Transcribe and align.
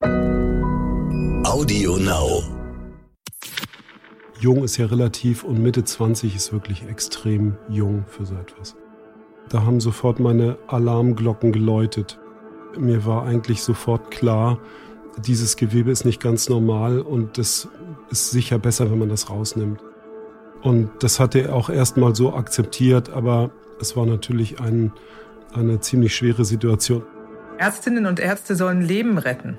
Audio 0.00 1.96
Now. 1.96 2.44
Jung 4.38 4.62
ist 4.62 4.76
ja 4.76 4.86
relativ 4.86 5.42
und 5.42 5.60
Mitte 5.60 5.82
20 5.82 6.36
ist 6.36 6.52
wirklich 6.52 6.86
extrem 6.86 7.56
jung 7.68 8.04
für 8.06 8.24
so 8.24 8.34
etwas. 8.36 8.76
Da 9.48 9.62
haben 9.62 9.80
sofort 9.80 10.20
meine 10.20 10.56
Alarmglocken 10.68 11.50
geläutet. 11.50 12.20
Mir 12.78 13.06
war 13.06 13.24
eigentlich 13.24 13.62
sofort 13.62 14.10
klar, 14.12 14.60
dieses 15.16 15.56
Gewebe 15.56 15.90
ist 15.90 16.04
nicht 16.04 16.20
ganz 16.20 16.48
normal 16.48 17.00
und 17.00 17.38
es 17.38 17.66
ist 18.10 18.30
sicher 18.30 18.58
besser, 18.58 18.90
wenn 18.90 18.98
man 18.98 19.08
das 19.08 19.30
rausnimmt. 19.30 19.82
Und 20.62 20.90
das 21.00 21.18
hatte 21.18 21.40
er 21.40 21.54
auch 21.54 21.70
erstmal 21.70 22.14
so 22.14 22.34
akzeptiert, 22.34 23.10
aber 23.10 23.50
es 23.80 23.96
war 23.96 24.06
natürlich 24.06 24.60
ein, 24.60 24.92
eine 25.54 25.80
ziemlich 25.80 26.14
schwere 26.14 26.44
Situation. 26.44 27.02
Ärztinnen 27.58 28.06
und 28.06 28.20
Ärzte 28.20 28.54
sollen 28.54 28.80
Leben 28.80 29.18
retten. 29.18 29.58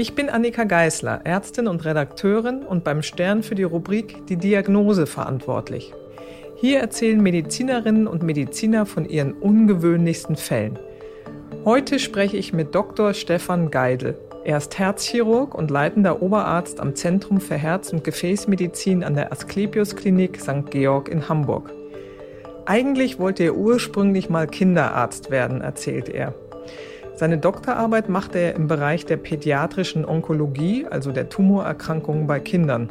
Ich 0.00 0.14
bin 0.14 0.30
Annika 0.30 0.64
Geißler, 0.64 1.20
Ärztin 1.24 1.68
und 1.68 1.84
Redakteurin 1.84 2.62
und 2.62 2.84
beim 2.84 3.02
Stern 3.02 3.42
für 3.42 3.54
die 3.54 3.64
Rubrik 3.64 4.26
Die 4.28 4.38
Diagnose 4.38 5.04
verantwortlich. 5.04 5.92
Hier 6.56 6.80
erzählen 6.80 7.22
Medizinerinnen 7.22 8.06
und 8.06 8.22
Mediziner 8.22 8.86
von 8.86 9.04
ihren 9.04 9.34
ungewöhnlichsten 9.34 10.36
Fällen. 10.36 10.78
Heute 11.66 11.98
spreche 11.98 12.38
ich 12.38 12.54
mit 12.54 12.74
Dr. 12.74 13.12
Stefan 13.12 13.70
Geidel. 13.70 14.16
Er 14.42 14.56
ist 14.56 14.78
Herzchirurg 14.78 15.54
und 15.54 15.70
leitender 15.70 16.22
Oberarzt 16.22 16.80
am 16.80 16.94
Zentrum 16.94 17.38
für 17.38 17.56
Herz- 17.56 17.92
und 17.92 18.02
Gefäßmedizin 18.02 19.04
an 19.04 19.12
der 19.12 19.30
Asklepios 19.32 19.96
Klinik 19.96 20.40
St. 20.40 20.70
Georg 20.70 21.10
in 21.10 21.28
Hamburg. 21.28 21.74
Eigentlich 22.64 23.18
wollte 23.18 23.42
er 23.42 23.54
ursprünglich 23.54 24.30
mal 24.30 24.46
Kinderarzt 24.46 25.30
werden, 25.30 25.60
erzählt 25.60 26.08
er. 26.08 26.32
Seine 27.20 27.36
Doktorarbeit 27.36 28.08
machte 28.08 28.38
er 28.38 28.54
im 28.54 28.66
Bereich 28.66 29.04
der 29.04 29.18
pädiatrischen 29.18 30.06
Onkologie, 30.06 30.86
also 30.88 31.12
der 31.12 31.28
Tumorerkrankungen 31.28 32.26
bei 32.26 32.40
Kindern. 32.40 32.90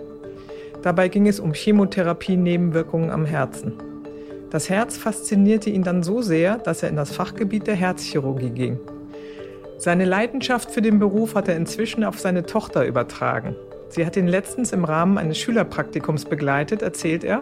Dabei 0.83 1.07
ging 1.07 1.27
es 1.27 1.39
um 1.39 1.51
Chemotherapie-Nebenwirkungen 1.51 3.09
am 3.09 3.25
Herzen. 3.25 3.73
Das 4.51 4.69
Herz 4.69 4.99
faszinierte 4.99 5.71
ihn 5.71 5.81
dann 5.81 6.03
so 6.03 6.21
sehr, 6.21 6.59
dass 6.59 6.83
er 6.83 6.89
in 6.89 6.95
das 6.95 7.09
Fachgebiet 7.09 7.65
der 7.65 7.73
Herzchirurgie 7.73 8.51
ging. 8.51 8.79
Seine 9.79 10.05
Leidenschaft 10.05 10.69
für 10.69 10.83
den 10.83 10.99
Beruf 10.99 11.33
hat 11.33 11.47
er 11.47 11.55
inzwischen 11.55 12.03
auf 12.03 12.19
seine 12.19 12.43
Tochter 12.43 12.85
übertragen. 12.85 13.55
Sie 13.89 14.05
hat 14.05 14.15
ihn 14.15 14.27
letztens 14.27 14.73
im 14.73 14.85
Rahmen 14.85 15.17
eines 15.17 15.39
Schülerpraktikums 15.39 16.25
begleitet, 16.25 16.83
erzählt 16.83 17.23
er, 17.23 17.41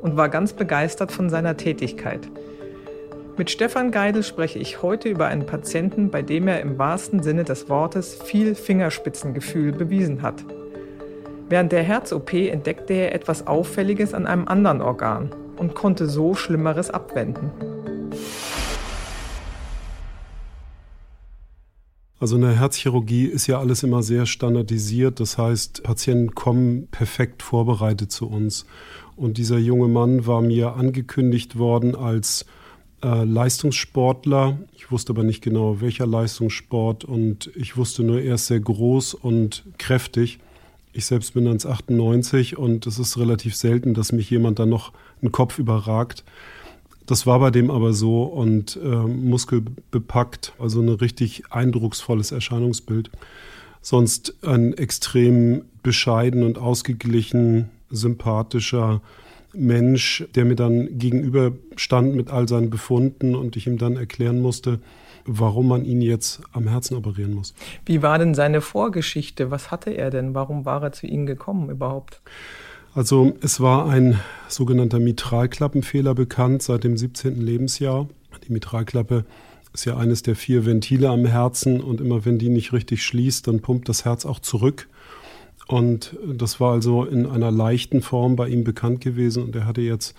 und 0.00 0.16
war 0.16 0.30
ganz 0.30 0.54
begeistert 0.54 1.12
von 1.12 1.28
seiner 1.28 1.58
Tätigkeit. 1.58 2.26
Mit 3.38 3.50
Stefan 3.50 3.92
Geidel 3.92 4.22
spreche 4.22 4.58
ich 4.58 4.82
heute 4.82 5.08
über 5.08 5.26
einen 5.26 5.46
Patienten, 5.46 6.10
bei 6.10 6.20
dem 6.20 6.48
er 6.48 6.60
im 6.60 6.76
wahrsten 6.76 7.22
Sinne 7.22 7.44
des 7.44 7.70
Wortes 7.70 8.14
viel 8.22 8.54
Fingerspitzengefühl 8.54 9.72
bewiesen 9.72 10.20
hat. 10.20 10.44
Während 11.48 11.72
der 11.72 11.82
Herz-OP 11.82 12.34
entdeckte 12.34 12.92
er 12.92 13.14
etwas 13.14 13.46
Auffälliges 13.46 14.12
an 14.12 14.26
einem 14.26 14.46
anderen 14.48 14.82
Organ 14.82 15.30
und 15.56 15.74
konnte 15.74 16.08
so 16.08 16.34
Schlimmeres 16.34 16.90
abwenden. 16.90 17.50
Also 22.20 22.36
in 22.36 22.42
der 22.42 22.52
Herzchirurgie 22.52 23.24
ist 23.24 23.46
ja 23.46 23.58
alles 23.58 23.82
immer 23.82 24.02
sehr 24.02 24.26
standardisiert. 24.26 25.20
Das 25.20 25.38
heißt, 25.38 25.84
Patienten 25.84 26.34
kommen 26.34 26.86
perfekt 26.88 27.42
vorbereitet 27.42 28.12
zu 28.12 28.28
uns. 28.28 28.66
Und 29.16 29.38
dieser 29.38 29.56
junge 29.56 29.88
Mann 29.88 30.26
war 30.26 30.42
mir 30.42 30.74
angekündigt 30.74 31.58
worden 31.58 31.96
als 31.96 32.44
äh, 33.02 33.24
Leistungssportler. 33.24 34.58
Ich 34.74 34.90
wusste 34.90 35.12
aber 35.12 35.24
nicht 35.24 35.42
genau, 35.42 35.80
welcher 35.80 36.06
Leistungssport. 36.06 37.04
Und 37.04 37.50
ich 37.54 37.76
wusste 37.76 38.02
nur, 38.02 38.20
er 38.20 38.36
ist 38.36 38.46
sehr 38.46 38.60
groß 38.60 39.14
und 39.14 39.64
kräftig. 39.78 40.38
Ich 40.92 41.06
selbst 41.06 41.34
bin 41.34 41.48
1,98 41.48 42.54
und 42.54 42.86
es 42.86 42.98
ist 42.98 43.18
relativ 43.18 43.56
selten, 43.56 43.94
dass 43.94 44.12
mich 44.12 44.28
jemand 44.30 44.58
dann 44.58 44.68
noch 44.68 44.92
einen 45.20 45.32
Kopf 45.32 45.58
überragt. 45.58 46.22
Das 47.06 47.26
war 47.26 47.40
bei 47.40 47.50
dem 47.50 47.70
aber 47.70 47.92
so 47.94 48.22
und 48.24 48.78
äh, 48.82 48.86
muskelbepackt, 48.88 50.52
also 50.58 50.80
ein 50.80 50.88
richtig 50.88 51.44
eindrucksvolles 51.50 52.30
Erscheinungsbild. 52.30 53.10
Sonst 53.80 54.34
ein 54.44 54.74
extrem 54.74 55.64
bescheiden 55.82 56.44
und 56.44 56.58
ausgeglichen, 56.58 57.70
sympathischer, 57.90 59.00
Mensch, 59.54 60.24
der 60.34 60.44
mir 60.44 60.56
dann 60.56 60.98
gegenüber 60.98 61.52
stand 61.76 62.14
mit 62.14 62.30
all 62.30 62.48
seinen 62.48 62.70
Befunden 62.70 63.34
und 63.34 63.56
ich 63.56 63.66
ihm 63.66 63.78
dann 63.78 63.96
erklären 63.96 64.40
musste, 64.40 64.80
warum 65.24 65.68
man 65.68 65.84
ihn 65.84 66.00
jetzt 66.00 66.40
am 66.52 66.68
Herzen 66.68 66.96
operieren 66.96 67.34
muss. 67.34 67.54
Wie 67.84 68.02
war 68.02 68.18
denn 68.18 68.34
seine 68.34 68.60
Vorgeschichte? 68.60 69.50
Was 69.50 69.70
hatte 69.70 69.90
er 69.90 70.10
denn? 70.10 70.34
Warum 70.34 70.64
war 70.64 70.82
er 70.82 70.92
zu 70.92 71.06
Ihnen 71.06 71.26
gekommen 71.26 71.70
überhaupt? 71.70 72.20
Also 72.94 73.34
es 73.40 73.60
war 73.60 73.88
ein 73.88 74.20
sogenannter 74.48 74.98
Mitralklappenfehler 74.98 76.14
bekannt 76.14 76.62
seit 76.62 76.84
dem 76.84 76.96
17. 76.96 77.40
Lebensjahr. 77.40 78.08
Die 78.46 78.52
Mitralklappe 78.52 79.24
ist 79.72 79.86
ja 79.86 79.96
eines 79.96 80.22
der 80.22 80.36
vier 80.36 80.66
Ventile 80.66 81.08
am 81.08 81.24
Herzen 81.24 81.80
und 81.80 82.00
immer 82.00 82.26
wenn 82.26 82.38
die 82.38 82.50
nicht 82.50 82.72
richtig 82.72 83.02
schließt, 83.02 83.46
dann 83.46 83.60
pumpt 83.60 83.88
das 83.88 84.04
Herz 84.04 84.26
auch 84.26 84.40
zurück. 84.40 84.88
Und 85.66 86.16
das 86.26 86.60
war 86.60 86.72
also 86.72 87.04
in 87.04 87.26
einer 87.26 87.50
leichten 87.50 88.02
Form 88.02 88.36
bei 88.36 88.48
ihm 88.48 88.64
bekannt 88.64 89.00
gewesen 89.00 89.44
und 89.44 89.56
er 89.56 89.66
hatte 89.66 89.80
jetzt 89.80 90.14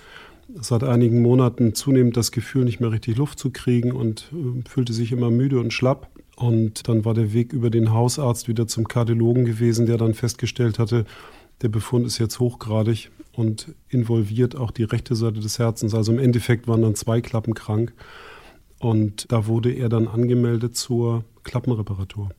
seit 0.56 0.84
einigen 0.84 1.22
Monaten 1.22 1.74
zunehmend 1.74 2.18
das 2.18 2.32
Gefühl, 2.32 2.66
nicht 2.66 2.80
mehr 2.80 2.92
richtig 2.92 3.18
Luft 3.18 3.40
zu 3.40 3.50
kriegen 3.52 3.92
und 3.92 4.32
äh, 4.34 4.68
fühlte 4.68 4.94
sich 4.94 5.12
immer 5.12 5.30
müde 5.32 5.60
und 5.60 5.74
schlapp. 5.74 6.10
Und 6.36 6.88
dann 6.88 7.06
war 7.06 7.14
der 7.14 7.34
Weg 7.34 7.54
über 7.54 7.70
den 7.70 7.92
Hausarzt 7.92 8.48
wieder 8.48 8.68
zum 8.68 8.88
Kardiologen 8.88 9.46
gewesen, 9.46 9.86
der 9.86 9.98
dann 9.98 10.14
festgestellt 10.14 10.80
hatte, 10.80 11.06
der 11.62 11.70
Befund 11.70 12.06
ist 12.06 12.18
jetzt 12.18 12.40
hochgradig 12.40 13.12
und 13.34 13.74
involviert 13.90 14.56
auch 14.56 14.72
die 14.72 14.84
rechte 14.84 15.16
Seite 15.16 15.40
des 15.40 15.60
Herzens. 15.60 15.94
Also 15.94 16.12
im 16.12 16.20
Endeffekt 16.20 16.68
waren 16.68 16.82
dann 16.82 16.96
zwei 16.96 17.22
Klappen 17.22 17.54
krank. 17.54 17.94
Und 18.84 19.32
da 19.32 19.48
wurde 19.48 19.72
er 19.72 19.90
dann 19.90 20.08
angemeldet 20.08 20.76
zur 20.76 21.24
Klappenreparatur. 21.44 22.30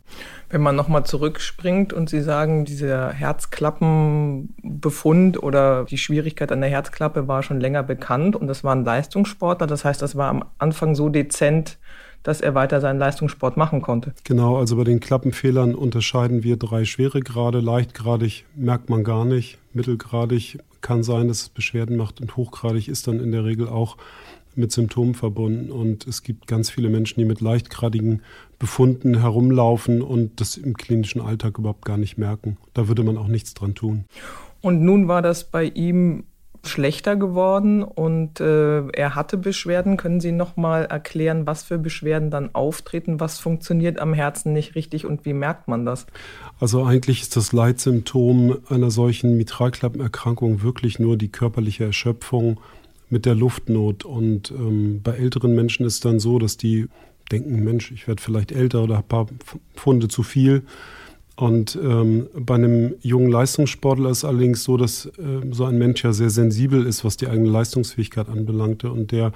Wenn 0.51 0.63
man 0.63 0.75
nochmal 0.77 1.05
zurückspringt 1.05 1.93
und 1.93 2.09
Sie 2.09 2.23
sagen, 2.23 2.65
dieser 2.65 3.11
Herzklappenbefund 3.13 5.43
oder 5.43 5.85
die 5.85 5.99
Schwierigkeit 5.99 6.53
an 6.53 6.61
der 6.61 6.71
Herzklappe 6.71 7.27
war 7.29 7.43
schon 7.43 7.61
länger 7.61 7.83
bekannt 7.83 8.37
und 8.37 8.47
das 8.47 8.65
war 8.65 8.75
ein 8.75 8.85
Leistungssportler, 8.85 9.67
das 9.67 9.85
heißt, 9.85 10.01
das 10.01 10.17
war 10.17 10.31
am 10.31 10.45
Anfang 10.59 10.95
so 10.95 11.11
dezent, 11.11 11.77
dass 12.23 12.41
er 12.41 12.55
weiter 12.55 12.81
seinen 12.81 12.99
Leistungssport 12.99 13.59
machen 13.59 13.83
konnte. 13.83 14.15
Genau, 14.25 14.57
also 14.57 14.77
bei 14.77 14.85
den 14.85 15.01
Klappenfehlern 15.01 15.75
unterscheiden 15.75 16.43
wir 16.43 16.57
drei 16.57 16.87
Schweregrade. 16.87 17.61
Leichtgradig 17.61 18.47
merkt 18.57 18.89
man 18.89 19.05
gar 19.05 19.27
nicht, 19.27 19.59
mittelgradig 19.75 20.59
kann 20.81 21.03
sein, 21.03 21.29
dass 21.29 21.43
es 21.43 21.51
Beschwerden 21.51 21.97
macht 21.97 22.21
und 22.21 22.37
hochgradig 22.37 22.89
ist 22.89 23.07
dann 23.07 23.21
in 23.21 23.33
der 23.33 23.45
Regel 23.45 23.69
auch 23.69 23.97
mit 24.57 24.73
Symptomen 24.73 25.15
verbunden. 25.15 25.71
Und 25.71 26.07
es 26.07 26.23
gibt 26.23 26.47
ganz 26.47 26.71
viele 26.71 26.89
Menschen, 26.89 27.21
die 27.21 27.27
mit 27.27 27.41
leichtgradigen 27.41 28.23
Befunden 28.59 29.21
herumlaufen 29.21 30.03
und 30.03 30.41
das 30.41 30.57
im 30.57 30.77
klinischen 30.77 31.21
Alltag 31.21 31.59
überhaupt 31.59 31.85
gar 31.85 31.97
nicht 31.97 32.19
merken. 32.19 32.57
Da 32.73 32.89
würde 32.89 33.03
man 33.03 33.17
auch 33.17 33.29
nichts 33.29 33.55
dran 33.55 33.75
tun. 33.75 34.05
Und 34.61 34.83
nun 34.83 35.09
war 35.09 35.23
das 35.23 35.45
bei 35.45 35.65
ihm 35.65 36.25
schlechter 36.67 37.17
geworden 37.17 37.83
und 37.83 38.41
äh, 38.41 38.89
er 38.89 39.15
hatte 39.15 39.37
Beschwerden. 39.37 39.97
Können 39.97 40.21
Sie 40.21 40.33
noch 40.33 40.57
mal 40.57 40.85
erklären, 40.85 41.47
was 41.47 41.63
für 41.63 41.79
Beschwerden 41.79 42.31
dann 42.31 42.55
auftreten? 42.55 43.21
Was 43.21 43.39
funktioniert 43.39 43.99
am 43.99 44.15
Herzen 44.15 44.53
nicht 44.53 44.75
richtig 44.75 45.07
und 45.07 45.25
wie 45.25 45.33
merkt 45.33 45.69
man 45.69 45.85
das? 45.85 46.07
Also 46.61 46.85
eigentlich 46.85 47.23
ist 47.23 47.37
das 47.37 47.53
Leitsymptom 47.53 48.59
einer 48.69 48.91
solchen 48.91 49.37
Mitralklappenerkrankung 49.37 50.63
wirklich 50.63 50.99
nur 50.99 51.17
die 51.17 51.29
körperliche 51.29 51.85
Erschöpfung 51.85 52.59
mit 53.11 53.27
der 53.27 53.35
Luftnot. 53.35 54.05
Und 54.05 54.51
ähm, 54.51 55.01
bei 55.03 55.13
älteren 55.13 55.55
Menschen 55.55 55.87
ist 55.87 55.95
es 55.95 56.01
dann 56.01 56.21
so, 56.21 56.39
dass 56.39 56.57
die 56.57 56.87
denken, 57.31 57.65
Mensch, 57.65 57.91
ich 57.91 58.07
werde 58.07 58.23
vielleicht 58.23 58.53
älter 58.53 58.83
oder 58.83 58.99
ein 58.99 59.09
paar 59.09 59.27
Pfunde 59.75 60.09
zu 60.09 60.23
viel. 60.23 60.63
Und 61.37 61.77
ähm, 61.83 62.29
bei 62.35 62.55
einem 62.55 62.95
jungen 63.01 63.31
Leistungssportler 63.31 64.11
ist 64.11 64.19
es 64.19 64.25
allerdings 64.25 64.63
so, 64.63 64.77
dass 64.77 65.07
äh, 65.07 65.41
so 65.51 65.65
ein 65.65 65.79
Mensch 65.79 66.05
ja 66.05 66.13
sehr 66.13 66.31
sensibel 66.31 66.87
ist, 66.87 67.05
was 67.05 67.17
die 67.17 67.27
eigene 67.27 67.51
Leistungsfähigkeit 67.51 68.29
anbelangte. 68.29 68.93
Und 68.93 69.11
der 69.11 69.33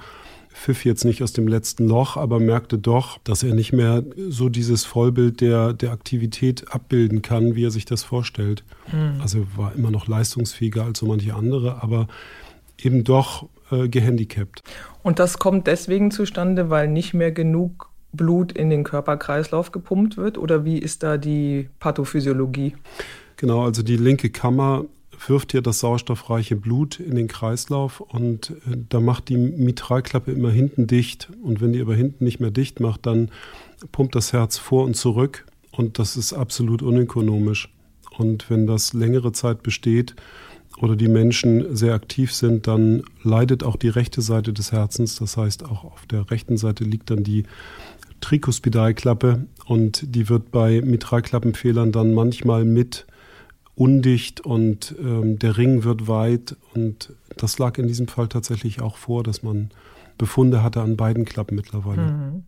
pfiff 0.53 0.85
jetzt 0.85 1.03
nicht 1.03 1.21
aus 1.21 1.33
dem 1.33 1.47
letzten 1.47 1.87
Loch, 1.87 2.15
aber 2.15 2.39
merkte 2.39 2.77
doch, 2.77 3.19
dass 3.23 3.43
er 3.43 3.53
nicht 3.53 3.73
mehr 3.73 4.03
so 4.29 4.49
dieses 4.49 4.85
Vollbild 4.85 5.41
der, 5.41 5.73
der 5.73 5.91
Aktivität 5.91 6.71
abbilden 6.73 7.21
kann, 7.21 7.55
wie 7.55 7.65
er 7.65 7.71
sich 7.71 7.85
das 7.85 8.03
vorstellt. 8.03 8.63
Mhm. 8.91 9.21
Also 9.21 9.45
war 9.55 9.75
immer 9.75 9.91
noch 9.91 10.07
leistungsfähiger 10.07 10.85
als 10.85 10.99
so 10.99 11.05
manche 11.05 11.33
andere, 11.33 11.83
aber 11.83 12.07
eben 12.81 13.03
doch 13.03 13.47
äh, 13.71 13.87
gehandicapt. 13.87 14.63
Und 15.03 15.19
das 15.19 15.39
kommt 15.39 15.67
deswegen 15.67 16.11
zustande, 16.11 16.69
weil 16.69 16.87
nicht 16.87 17.13
mehr 17.13 17.31
genug 17.31 17.89
Blut 18.11 18.51
in 18.51 18.69
den 18.69 18.83
Körperkreislauf 18.83 19.71
gepumpt 19.71 20.17
wird? 20.17 20.37
Oder 20.37 20.65
wie 20.65 20.77
ist 20.77 21.03
da 21.03 21.17
die 21.17 21.69
Pathophysiologie? 21.79 22.75
Genau, 23.37 23.63
also 23.63 23.83
die 23.83 23.97
linke 23.97 24.29
Kammer 24.29 24.85
wirft 25.27 25.53
ja 25.53 25.61
das 25.61 25.79
sauerstoffreiche 25.79 26.55
Blut 26.55 26.99
in 26.99 27.15
den 27.15 27.27
Kreislauf 27.27 27.99
und 27.99 28.51
äh, 28.51 28.77
da 28.89 28.99
macht 28.99 29.29
die 29.29 29.37
Mitralklappe 29.37 30.31
immer 30.31 30.49
hinten 30.49 30.87
dicht. 30.87 31.29
Und 31.43 31.61
wenn 31.61 31.73
die 31.73 31.81
aber 31.81 31.95
hinten 31.95 32.23
nicht 32.23 32.39
mehr 32.39 32.51
dicht 32.51 32.79
macht, 32.79 33.05
dann 33.05 33.29
pumpt 33.91 34.15
das 34.15 34.33
Herz 34.33 34.57
vor 34.57 34.85
und 34.85 34.95
zurück 34.95 35.45
und 35.71 35.99
das 35.99 36.15
ist 36.17 36.33
absolut 36.33 36.81
unökonomisch. 36.81 37.73
Und 38.17 38.49
wenn 38.49 38.67
das 38.67 38.93
längere 38.93 39.31
Zeit 39.31 39.63
besteht 39.63 40.15
oder 40.77 40.95
die 40.95 41.07
Menschen 41.07 41.75
sehr 41.75 41.93
aktiv 41.93 42.33
sind, 42.33 42.67
dann 42.67 43.03
leidet 43.23 43.63
auch 43.63 43.75
die 43.75 43.89
rechte 43.89 44.21
Seite 44.21 44.53
des 44.53 44.71
Herzens. 44.71 45.17
Das 45.17 45.35
heißt, 45.35 45.65
auch 45.65 45.83
auf 45.83 46.05
der 46.05 46.29
rechten 46.31 46.57
Seite 46.57 46.83
liegt 46.83 47.09
dann 47.09 47.23
die 47.23 47.43
Trikuspidalklappe 48.21 49.45
und 49.65 50.15
die 50.15 50.29
wird 50.29 50.51
bei 50.51 50.81
Mitralklappenfehlern 50.81 51.91
dann 51.91 52.13
manchmal 52.13 52.65
mit 52.65 53.05
undicht 53.75 54.41
und 54.41 54.95
ähm, 54.99 55.39
der 55.39 55.57
Ring 55.57 55.83
wird 55.83 56.07
weit. 56.07 56.57
Und 56.73 57.13
das 57.37 57.59
lag 57.59 57.77
in 57.77 57.87
diesem 57.87 58.07
Fall 58.07 58.27
tatsächlich 58.27 58.81
auch 58.81 58.97
vor, 58.97 59.23
dass 59.23 59.41
man 59.41 59.71
Befunde 60.17 60.61
hatte 60.63 60.81
an 60.81 60.97
beiden 60.97 61.25
Klappen 61.25 61.55
mittlerweile. 61.55 62.01
Mhm. 62.01 62.43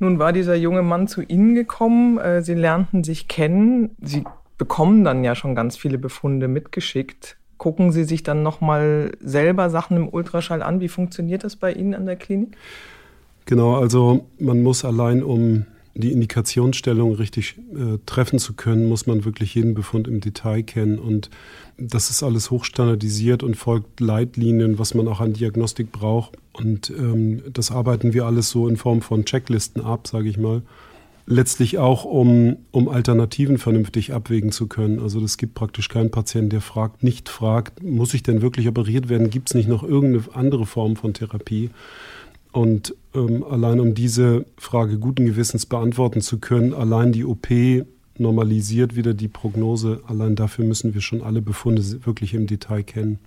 Nun 0.00 0.18
war 0.18 0.32
dieser 0.32 0.56
junge 0.56 0.82
Mann 0.82 1.06
zu 1.06 1.22
Ihnen 1.22 1.54
gekommen, 1.54 2.18
äh, 2.18 2.42
Sie 2.42 2.54
lernten 2.54 3.04
sich 3.04 3.28
kennen, 3.28 3.90
Sie 4.02 4.24
bekommen 4.58 5.04
dann 5.04 5.24
ja 5.24 5.34
schon 5.34 5.54
ganz 5.54 5.76
viele 5.76 5.98
Befunde 5.98 6.48
mitgeschickt. 6.48 7.36
Gucken 7.58 7.92
Sie 7.92 8.04
sich 8.04 8.22
dann 8.22 8.42
nochmal 8.42 9.12
selber 9.20 9.70
Sachen 9.70 9.96
im 9.96 10.08
Ultraschall 10.08 10.62
an? 10.62 10.80
Wie 10.80 10.88
funktioniert 10.88 11.44
das 11.44 11.56
bei 11.56 11.72
Ihnen 11.72 11.94
an 11.94 12.06
der 12.06 12.16
Klinik? 12.16 12.56
Genau, 13.46 13.76
also 13.76 14.26
man 14.38 14.62
muss 14.62 14.84
allein, 14.84 15.22
um 15.22 15.66
die 15.94 16.12
Indikationsstellung 16.12 17.14
richtig 17.14 17.56
äh, 17.72 17.98
treffen 18.04 18.38
zu 18.40 18.54
können, 18.54 18.88
muss 18.88 19.06
man 19.06 19.24
wirklich 19.24 19.54
jeden 19.54 19.74
Befund 19.74 20.08
im 20.08 20.20
Detail 20.20 20.62
kennen. 20.62 20.98
Und 20.98 21.30
das 21.78 22.10
ist 22.10 22.22
alles 22.22 22.50
hochstandardisiert 22.50 23.42
und 23.42 23.56
folgt 23.56 24.00
Leitlinien, 24.00 24.78
was 24.78 24.94
man 24.94 25.06
auch 25.06 25.20
an 25.20 25.34
Diagnostik 25.34 25.92
braucht. 25.92 26.36
Und 26.52 26.90
ähm, 26.90 27.42
das 27.52 27.70
arbeiten 27.70 28.12
wir 28.12 28.24
alles 28.26 28.50
so 28.50 28.66
in 28.68 28.76
Form 28.76 29.02
von 29.02 29.24
Checklisten 29.24 29.84
ab, 29.84 30.08
sage 30.08 30.28
ich 30.28 30.36
mal. 30.36 30.62
Letztlich 31.26 31.78
auch, 31.78 32.04
um, 32.04 32.58
um 32.70 32.88
Alternativen 32.88 33.56
vernünftig 33.56 34.12
abwägen 34.12 34.52
zu 34.52 34.66
können. 34.66 35.00
Also 35.00 35.22
es 35.24 35.38
gibt 35.38 35.54
praktisch 35.54 35.88
keinen 35.88 36.10
Patienten, 36.10 36.50
der 36.50 36.60
fragt, 36.60 37.02
nicht 37.02 37.30
fragt, 37.30 37.82
muss 37.82 38.12
ich 38.12 38.22
denn 38.22 38.42
wirklich 38.42 38.68
operiert 38.68 39.08
werden? 39.08 39.30
Gibt 39.30 39.48
es 39.48 39.54
nicht 39.54 39.68
noch 39.68 39.82
irgendeine 39.82 40.34
andere 40.34 40.66
Form 40.66 40.96
von 40.96 41.14
Therapie? 41.14 41.70
Und 42.52 42.94
ähm, 43.14 43.42
allein 43.42 43.80
um 43.80 43.94
diese 43.94 44.44
Frage 44.58 44.98
guten 44.98 45.24
Gewissens 45.24 45.64
beantworten 45.64 46.20
zu 46.20 46.38
können, 46.38 46.74
allein 46.74 47.10
die 47.10 47.24
OP 47.24 47.48
normalisiert 48.18 48.94
wieder 48.94 49.14
die 49.14 49.28
Prognose. 49.28 50.02
Allein 50.06 50.36
dafür 50.36 50.64
müssen 50.64 50.94
wir 50.94 51.00
schon 51.00 51.22
alle 51.22 51.40
Befunde 51.40 51.82
wirklich 52.04 52.34
im 52.34 52.46
Detail 52.46 52.82
kennen. 52.82 53.18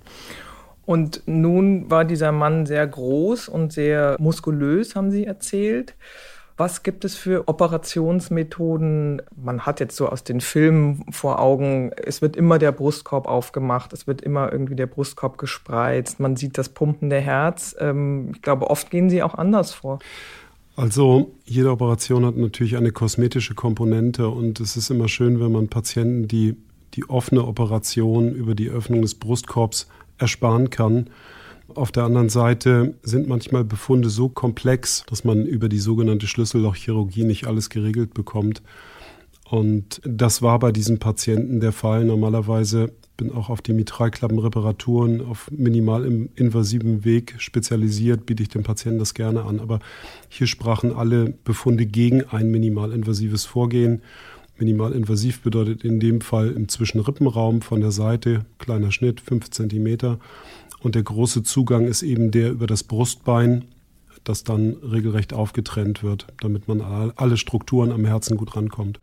Und 0.86 1.24
nun 1.26 1.92
war 1.92 2.06
dieser 2.06 2.32
Mann 2.32 2.66
sehr 2.66 2.88
groß 2.88 3.50
und 3.50 3.74
sehr 3.74 4.16
muskulös, 4.20 4.96
haben 4.96 5.12
Sie 5.12 5.26
erzählt. 5.26 5.96
Was 6.58 6.82
gibt 6.82 7.06
es 7.06 7.16
für 7.16 7.48
Operationsmethoden? 7.48 9.22
Man 9.36 9.68
hat 9.68 9.80
jetzt 9.80 9.96
so 9.96 10.10
aus 10.10 10.24
den 10.24 10.42
Filmen 10.42 11.06
vor 11.12 11.40
Augen, 11.40 11.92
es 12.04 12.24
wird 12.24 12.36
immer 12.36 12.58
der 12.58 12.72
Brustkorb 12.72 13.28
aufgemacht, 13.28 13.94
es 13.94 14.08
wird 14.08 14.22
immer 14.22 14.52
irgendwie 14.52 14.76
der 14.76 14.88
Brustkorb 14.88 15.38
gespreizt, 15.38 16.20
man 16.20 16.36
sieht 16.36 16.58
das 16.58 16.70
pumpende 16.70 17.20
Herz. 17.20 17.76
Ähm, 17.80 18.32
ich 18.34 18.42
glaube, 18.42 18.72
oft 18.72 18.90
gehen 18.90 19.12
sie 19.12 19.22
auch 19.22 19.36
anders 19.36 19.72
vor. 19.72 20.00
Also 20.76 21.32
jede 21.46 21.70
Operation 21.70 22.26
hat 22.26 22.38
natürlich 22.38 22.76
eine 22.76 22.92
kosmetische 22.92 23.54
Komponente 23.54 24.28
und 24.28 24.60
es 24.60 24.76
ist 24.78 24.90
immer 24.90 25.08
schön, 25.08 25.40
wenn 25.40 25.52
man 25.52 25.68
Patienten 25.68 26.28
die, 26.28 26.56
die 26.96 27.08
offene 27.08 27.46
Operation 27.46 28.34
über 28.34 28.56
die 28.56 28.70
Öffnung 28.70 29.04
des 29.04 29.14
Brustkorbs 29.14 29.88
ersparen 30.18 30.72
kann 30.72 31.10
auf 31.76 31.92
der 31.92 32.04
anderen 32.04 32.30
Seite 32.30 32.96
sind 33.04 33.28
manchmal 33.28 33.64
Befunde 33.64 34.10
so 34.10 34.30
komplex, 34.30 35.04
dass 35.08 35.24
man 35.24 35.46
über 35.46 35.70
die 35.70 35.80
sogenannte 35.80 36.28
Schlüssellochchirurgie 36.28 37.24
nicht 37.24 37.48
alles 37.48 37.70
geregelt 37.70 38.14
bekommt. 38.14 38.62
Und 39.50 40.02
das 40.04 40.42
war 40.42 40.60
bei 40.60 40.72
diesem 40.72 41.00
Patienten 41.00 41.60
der 41.60 41.72
Fall. 41.72 42.04
Normalerweise 42.04 42.92
bin 43.16 43.32
auch 43.32 43.50
auf 43.50 43.62
die 43.62 43.74
Mitralklappenreparaturen 43.74 45.22
auf 45.22 45.50
minimalinvasivem 45.52 47.06
Weg 47.06 47.36
spezialisiert, 47.38 48.26
biete 48.26 48.44
ich 48.44 48.50
dem 48.50 48.64
Patienten 48.64 49.00
das 49.00 49.14
gerne 49.14 49.44
an. 49.44 49.60
Aber 49.60 49.80
hier 50.30 50.48
sprachen 50.48 50.94
alle 50.94 51.34
Befunde 51.44 51.86
gegen 51.86 52.24
ein 52.26 52.52
minimalinvasives 52.52 53.46
Vorgehen. 53.46 54.02
Minimalinvasiv 54.60 55.42
bedeutet 55.42 55.84
in 55.84 56.00
dem 56.00 56.22
Fall 56.22 56.52
im 56.52 56.68
Zwischenrippenraum 56.68 57.62
von 57.62 57.82
der 57.82 57.92
Seite, 57.92 58.46
kleiner 58.60 58.92
Schnitt, 58.92 59.22
fünf 59.22 59.50
Zentimeter. 59.52 60.20
Und 60.82 60.96
der 60.96 61.04
große 61.04 61.44
Zugang 61.44 61.86
ist 61.86 62.04
eben 62.04 62.32
der 62.32 62.52
über 62.52 62.68
das 62.68 62.84
Brustbein, 62.84 63.66
das 64.24 64.44
dann 64.44 64.76
regelrecht 64.84 65.34
aufgetrennt 65.34 66.04
wird, 66.04 66.28
damit 66.42 66.68
man 66.68 66.82
alle 66.82 67.38
Strukturen 67.38 67.92
am 67.92 68.06
Herzen 68.06 68.38
gut 68.38 68.56
rankommt. 68.56 69.00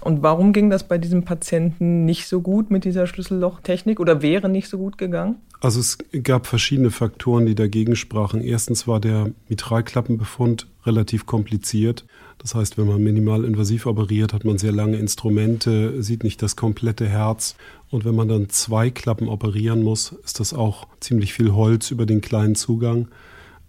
Und 0.00 0.22
warum 0.22 0.52
ging 0.52 0.70
das 0.70 0.86
bei 0.86 0.98
diesem 0.98 1.24
Patienten 1.24 2.04
nicht 2.04 2.26
so 2.26 2.40
gut 2.40 2.70
mit 2.70 2.84
dieser 2.84 3.06
Schlüssellochtechnik 3.06 4.00
oder 4.00 4.22
wäre 4.22 4.48
nicht 4.48 4.68
so 4.68 4.78
gut 4.78 4.98
gegangen? 4.98 5.36
Also 5.60 5.80
es 5.80 5.98
gab 6.22 6.46
verschiedene 6.46 6.90
Faktoren, 6.90 7.46
die 7.46 7.54
dagegen 7.54 7.96
sprachen. 7.96 8.40
Erstens 8.42 8.86
war 8.86 9.00
der 9.00 9.30
Mitralklappenbefund 9.48 10.66
relativ 10.84 11.26
kompliziert. 11.26 12.04
Das 12.44 12.54
heißt, 12.54 12.76
wenn 12.76 12.86
man 12.86 13.02
minimal 13.02 13.42
invasiv 13.42 13.86
operiert, 13.86 14.34
hat 14.34 14.44
man 14.44 14.58
sehr 14.58 14.70
lange 14.70 14.98
Instrumente, 14.98 16.02
sieht 16.02 16.24
nicht 16.24 16.42
das 16.42 16.56
komplette 16.56 17.08
Herz. 17.08 17.56
Und 17.88 18.04
wenn 18.04 18.14
man 18.14 18.28
dann 18.28 18.50
zwei 18.50 18.90
Klappen 18.90 19.28
operieren 19.28 19.82
muss, 19.82 20.12
ist 20.26 20.40
das 20.40 20.52
auch 20.52 20.86
ziemlich 21.00 21.32
viel 21.32 21.54
Holz 21.54 21.90
über 21.90 22.04
den 22.04 22.20
kleinen 22.20 22.54
Zugang. 22.54 23.08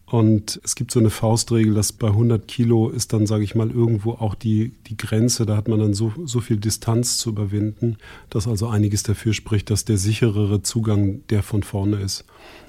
Und 0.05 0.59
es 0.65 0.75
gibt 0.75 0.91
so 0.91 0.99
eine 0.99 1.09
Faustregel, 1.09 1.73
dass 1.73 1.93
bei 1.93 2.07
100 2.07 2.49
Kilo 2.49 2.89
ist 2.89 3.13
dann, 3.13 3.25
sage 3.25 3.45
ich 3.45 3.55
mal, 3.55 3.71
irgendwo 3.71 4.11
auch 4.11 4.35
die, 4.35 4.73
die 4.87 4.97
Grenze. 4.97 5.45
Da 5.45 5.55
hat 5.55 5.69
man 5.69 5.79
dann 5.79 5.93
so, 5.93 6.11
so 6.25 6.41
viel 6.41 6.57
Distanz 6.57 7.17
zu 7.17 7.29
überwinden, 7.29 7.95
dass 8.29 8.45
also 8.45 8.67
einiges 8.67 9.03
dafür 9.03 9.33
spricht, 9.33 9.69
dass 9.69 9.85
der 9.85 9.97
sicherere 9.97 10.63
Zugang 10.63 11.21
der 11.29 11.43
von 11.43 11.63
vorne 11.63 12.01
ist. 12.01 12.25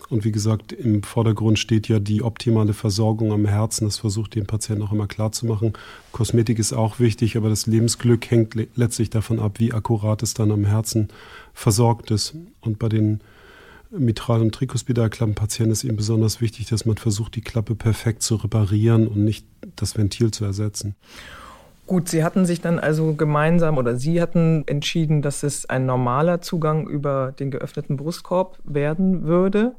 Und 0.09 0.25
wie 0.25 0.33
gesagt, 0.33 0.73
im 0.73 1.03
Vordergrund 1.03 1.59
steht 1.59 1.89
ja 1.89 1.99
die 1.99 2.23
optimale 2.23 2.75
Versorgung 2.75 3.33
am 3.33 3.45
Herzen. 3.45 3.87
Das 3.87 3.99
versucht 3.99 4.35
den 4.35 4.47
Patienten 4.47 4.83
auch 4.83 4.93
immer 4.93 5.09
klar 5.09 5.33
zu 5.33 5.47
machen. 5.47 5.73
Kosmetik 6.13 6.59
ist 6.59 6.73
auch 6.73 7.01
wichtig, 7.01 7.37
aber 7.37 7.49
das 7.49 7.67
Lebensglück 7.67 8.31
hängt 8.31 8.55
letztlich 8.77 9.11
davon 9.11 9.41
ab, 9.41 9.59
wie 9.59 9.73
akkurat 9.73 10.23
es 10.23 10.35
dann 10.35 10.53
am 10.53 10.65
Herzen 10.65 11.09
versorgt 11.55 12.11
ist. 12.13 12.35
Und 12.61 12.79
bei 12.79 12.89
den 12.89 13.21
Mitral- 13.91 14.43
und 14.43 14.55
Trikospidalklappenpatienten 14.55 15.73
ist 15.73 15.85
eben 15.85 15.97
besonders 15.97 16.41
wichtig, 16.41 16.67
dass 16.67 16.87
man 16.87 16.97
versucht, 16.97 17.35
die 17.35 17.41
Klappe 17.41 17.75
perfekt 17.75 18.23
zu 18.23 18.37
reparieren 18.37 19.09
und 19.09 19.25
nicht 19.25 19.47
das 19.75 19.97
Ventil 19.97 20.31
zu 20.31 20.45
ersetzen. 20.45 20.95
Gut, 21.87 22.09
Sie 22.09 22.25
hatten 22.25 22.47
sich 22.47 22.61
dann 22.61 22.81
also 22.81 23.15
gemeinsam 23.15 23.79
oder 23.79 23.95
Sie 23.95 24.21
hatten 24.21 24.65
entschieden, 24.67 25.23
dass 25.23 25.45
es 25.45 25.71
ein 25.71 25.87
normaler 25.87 26.41
Zugang 26.41 26.89
über 26.89 27.33
den 27.39 27.53
geöffneten 27.53 27.97
Brustkorb 27.97 28.59
werden 28.65 29.25
würde. 29.25 29.77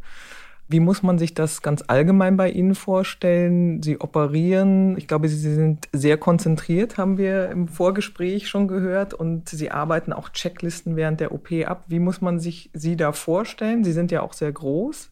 Wie 0.70 0.80
muss 0.80 1.04
man 1.04 1.18
sich 1.18 1.34
das 1.34 1.62
ganz 1.62 1.84
allgemein 1.88 2.38
bei 2.38 2.50
Ihnen 2.50 2.76
vorstellen? 2.76 3.84
Sie 3.84 4.00
operieren, 4.00 4.98
ich 4.98 5.08
glaube, 5.08 5.28
Sie 5.28 5.38
sind 5.38 5.90
sehr 5.92 6.18
konzentriert, 6.18 6.98
haben 6.98 7.18
wir 7.18 7.50
im 7.50 7.68
Vorgespräch 7.68 8.48
schon 8.48 8.70
gehört, 8.70 9.14
und 9.14 9.50
Sie 9.50 9.72
arbeiten 9.72 10.14
auch 10.14 10.30
Checklisten 10.30 10.96
während 10.96 11.20
der 11.20 11.34
OP 11.34 11.52
ab. 11.66 11.86
Wie 11.88 12.00
muss 12.00 12.22
man 12.22 12.40
sich 12.40 12.70
Sie 12.74 12.96
da 12.96 13.12
vorstellen? 13.12 13.84
Sie 13.84 13.94
sind 13.94 14.12
ja 14.12 14.22
auch 14.22 14.34
sehr 14.34 14.52
groß. 14.52 15.12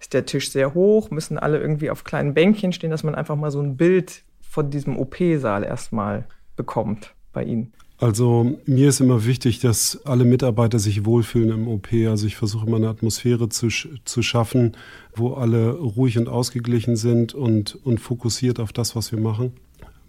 Ist 0.00 0.14
der 0.14 0.26
Tisch 0.26 0.50
sehr 0.50 0.72
hoch? 0.72 1.10
Müssen 1.10 1.38
alle 1.38 1.58
irgendwie 1.58 1.90
auf 1.90 2.04
kleinen 2.04 2.32
Bänkchen 2.34 2.72
stehen, 2.72 2.90
dass 2.90 3.04
man 3.04 3.14
einfach 3.14 3.36
mal 3.36 3.50
so 3.50 3.60
ein 3.60 3.76
Bild 3.76 4.24
von 4.52 4.70
diesem 4.70 4.98
OP-Saal 4.98 5.64
erstmal 5.64 6.26
bekommt 6.56 7.14
bei 7.32 7.42
Ihnen? 7.42 7.72
Also 7.96 8.58
mir 8.66 8.90
ist 8.90 9.00
immer 9.00 9.24
wichtig, 9.24 9.60
dass 9.60 10.04
alle 10.04 10.26
Mitarbeiter 10.26 10.78
sich 10.78 11.06
wohlfühlen 11.06 11.50
im 11.50 11.68
OP. 11.68 11.88
Also 12.06 12.26
ich 12.26 12.36
versuche 12.36 12.66
immer 12.66 12.76
eine 12.76 12.90
Atmosphäre 12.90 13.48
zu, 13.48 13.68
zu 13.68 14.22
schaffen, 14.22 14.76
wo 15.14 15.32
alle 15.32 15.70
ruhig 15.70 16.18
und 16.18 16.28
ausgeglichen 16.28 16.96
sind 16.96 17.32
und, 17.32 17.76
und 17.82 17.98
fokussiert 17.98 18.60
auf 18.60 18.74
das, 18.74 18.94
was 18.94 19.10
wir 19.10 19.20
machen. 19.20 19.52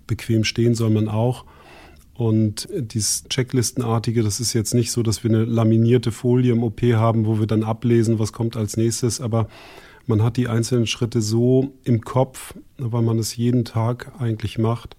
Bequem 0.08 0.44
stehen 0.44 0.76
soll 0.76 0.90
man 0.90 1.08
auch. 1.08 1.46
Und 2.14 2.68
dieses 2.74 3.24
Checklistenartige, 3.30 4.24
das 4.24 4.42
ist 4.42 4.52
jetzt 4.52 4.74
nicht 4.74 4.92
so, 4.92 5.04
dass 5.04 5.24
wir 5.24 5.32
eine 5.32 5.46
laminierte 5.46 6.12
Folie 6.12 6.52
im 6.52 6.64
OP 6.64 6.82
haben, 6.82 7.26
wo 7.26 7.40
wir 7.40 7.48
dann 7.48 7.64
ablesen, 7.64 8.20
was 8.20 8.34
kommt 8.34 8.58
als 8.58 8.76
nächstes. 8.76 9.22
Aber 9.22 9.48
Man 10.06 10.22
hat 10.22 10.38
die 10.38 10.48
einzelnen 10.48 10.88
Schritte 10.88 11.22
so 11.22 11.74
im 11.84 12.02
Kopf, 12.02 12.56
weil 12.78 13.02
man 13.02 13.20
es 13.20 13.36
jeden 13.36 13.66
Tag 13.66 14.12
eigentlich 14.20 14.58
macht 14.58 14.98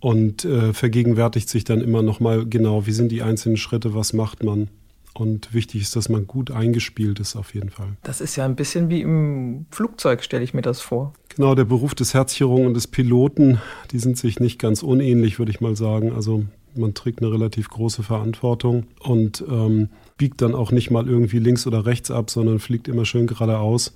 und 0.00 0.44
äh, 0.44 0.74
vergegenwärtigt 0.74 1.48
sich 1.48 1.64
dann 1.64 1.80
immer 1.80 2.02
noch 2.02 2.20
mal 2.20 2.44
genau, 2.44 2.86
wie 2.86 2.92
sind 2.92 3.10
die 3.10 3.22
einzelnen 3.22 3.56
Schritte, 3.56 3.94
was 3.94 4.12
macht 4.12 4.42
man. 4.42 4.68
Und 5.14 5.54
wichtig 5.54 5.82
ist, 5.82 5.94
dass 5.94 6.08
man 6.08 6.26
gut 6.26 6.50
eingespielt 6.50 7.20
ist 7.20 7.36
auf 7.36 7.54
jeden 7.54 7.70
Fall. 7.70 7.96
Das 8.02 8.20
ist 8.20 8.34
ja 8.34 8.44
ein 8.44 8.56
bisschen 8.56 8.90
wie 8.90 9.00
im 9.00 9.64
Flugzeug, 9.70 10.24
stelle 10.24 10.42
ich 10.42 10.54
mir 10.54 10.62
das 10.62 10.80
vor. 10.80 11.14
Genau, 11.28 11.54
der 11.54 11.64
Beruf 11.64 11.94
des 11.94 12.14
Herzchirurgen 12.14 12.66
und 12.66 12.74
des 12.74 12.88
Piloten, 12.88 13.60
die 13.92 14.00
sind 14.00 14.18
sich 14.18 14.40
nicht 14.40 14.58
ganz 14.58 14.82
unähnlich, 14.82 15.38
würde 15.38 15.52
ich 15.52 15.60
mal 15.60 15.76
sagen. 15.76 16.12
Also 16.12 16.44
man 16.74 16.94
trägt 16.94 17.22
eine 17.22 17.32
relativ 17.32 17.68
große 17.70 18.02
Verantwortung 18.02 18.86
und 18.98 19.44
ähm, 19.48 19.88
biegt 20.18 20.42
dann 20.42 20.54
auch 20.54 20.72
nicht 20.72 20.90
mal 20.90 21.08
irgendwie 21.08 21.38
links 21.38 21.66
oder 21.66 21.86
rechts 21.86 22.10
ab, 22.10 22.28
sondern 22.28 22.58
fliegt 22.58 22.88
immer 22.88 23.04
schön 23.04 23.26
geradeaus, 23.26 23.94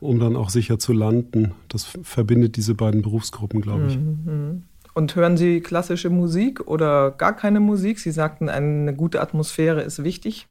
um 0.00 0.18
dann 0.18 0.36
auch 0.36 0.50
sicher 0.50 0.78
zu 0.78 0.92
landen. 0.92 1.52
Das 1.68 1.84
verbindet 2.02 2.56
diese 2.56 2.74
beiden 2.74 3.02
Berufsgruppen, 3.02 3.60
glaube 3.60 3.86
ich. 3.88 3.98
Mhm. 3.98 4.18
mhm. 4.24 4.62
Und 4.94 5.14
hören 5.14 5.36
Sie 5.36 5.60
klassische 5.60 6.08
Musik 6.08 6.66
oder 6.66 7.10
gar 7.10 7.36
keine 7.36 7.60
Musik? 7.60 7.98
Sie 7.98 8.10
sagten, 8.10 8.48
eine 8.48 8.94
gute 8.94 9.20
Atmosphäre 9.20 9.82
ist 9.82 10.02
wichtig. 10.02 10.46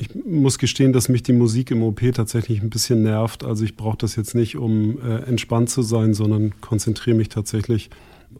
Ich 0.00 0.10
muss 0.14 0.58
gestehen, 0.58 0.92
dass 0.92 1.08
mich 1.08 1.24
die 1.24 1.32
Musik 1.32 1.72
im 1.72 1.82
OP 1.82 2.00
tatsächlich 2.14 2.62
ein 2.62 2.70
bisschen 2.70 3.02
nervt. 3.02 3.44
Also 3.44 3.64
ich 3.64 3.74
brauche 3.74 3.96
das 3.96 4.14
jetzt 4.14 4.36
nicht, 4.36 4.56
um 4.56 5.00
äh, 5.02 5.24
entspannt 5.24 5.70
zu 5.70 5.82
sein, 5.82 6.14
sondern 6.14 6.60
konzentriere 6.60 7.16
mich 7.16 7.30
tatsächlich 7.30 7.90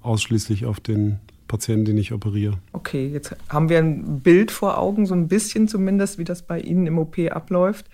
ausschließlich 0.03 0.67
auf 0.67 0.79
den 0.79 1.19
Patienten, 1.49 1.87
den 1.87 1.99
ich 1.99 2.13
operiere. 2.13 2.59
Okay, 2.73 3.09
jetzt 3.09 3.35
haben 3.49 3.69
wir 3.69 3.79
ein 3.79 4.21
Bild 4.21 4.53
vor 4.53 4.79
Augen, 4.79 5.07
so 5.07 5.15
ein 5.15 5.27
bisschen 5.27 5.67
zumindest, 5.67 6.19
wie 6.19 6.25
das 6.25 6.43
bei 6.43 6.61
Ihnen 6.61 6.87
im 6.87 6.99
OP 6.99 7.19
abläuft. 7.19 7.87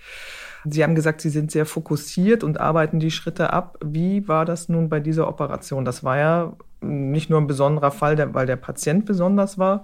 Sie 0.67 0.83
haben 0.83 0.95
gesagt, 0.95 1.21
Sie 1.21 1.29
sind 1.29 1.51
sehr 1.51 1.65
fokussiert 1.65 2.43
und 2.43 2.59
arbeiten 2.59 2.99
die 2.99 3.11
Schritte 3.11 3.53
ab. 3.53 3.77
Wie 3.83 4.27
war 4.27 4.45
das 4.45 4.69
nun 4.69 4.89
bei 4.89 4.99
dieser 4.99 5.27
Operation? 5.27 5.85
Das 5.85 6.03
war 6.03 6.17
ja 6.17 6.53
nicht 6.81 7.29
nur 7.29 7.39
ein 7.39 7.47
besonderer 7.47 7.91
Fall, 7.91 8.33
weil 8.33 8.45
der 8.45 8.55
Patient 8.55 9.05
besonders 9.05 9.57
war, 9.57 9.83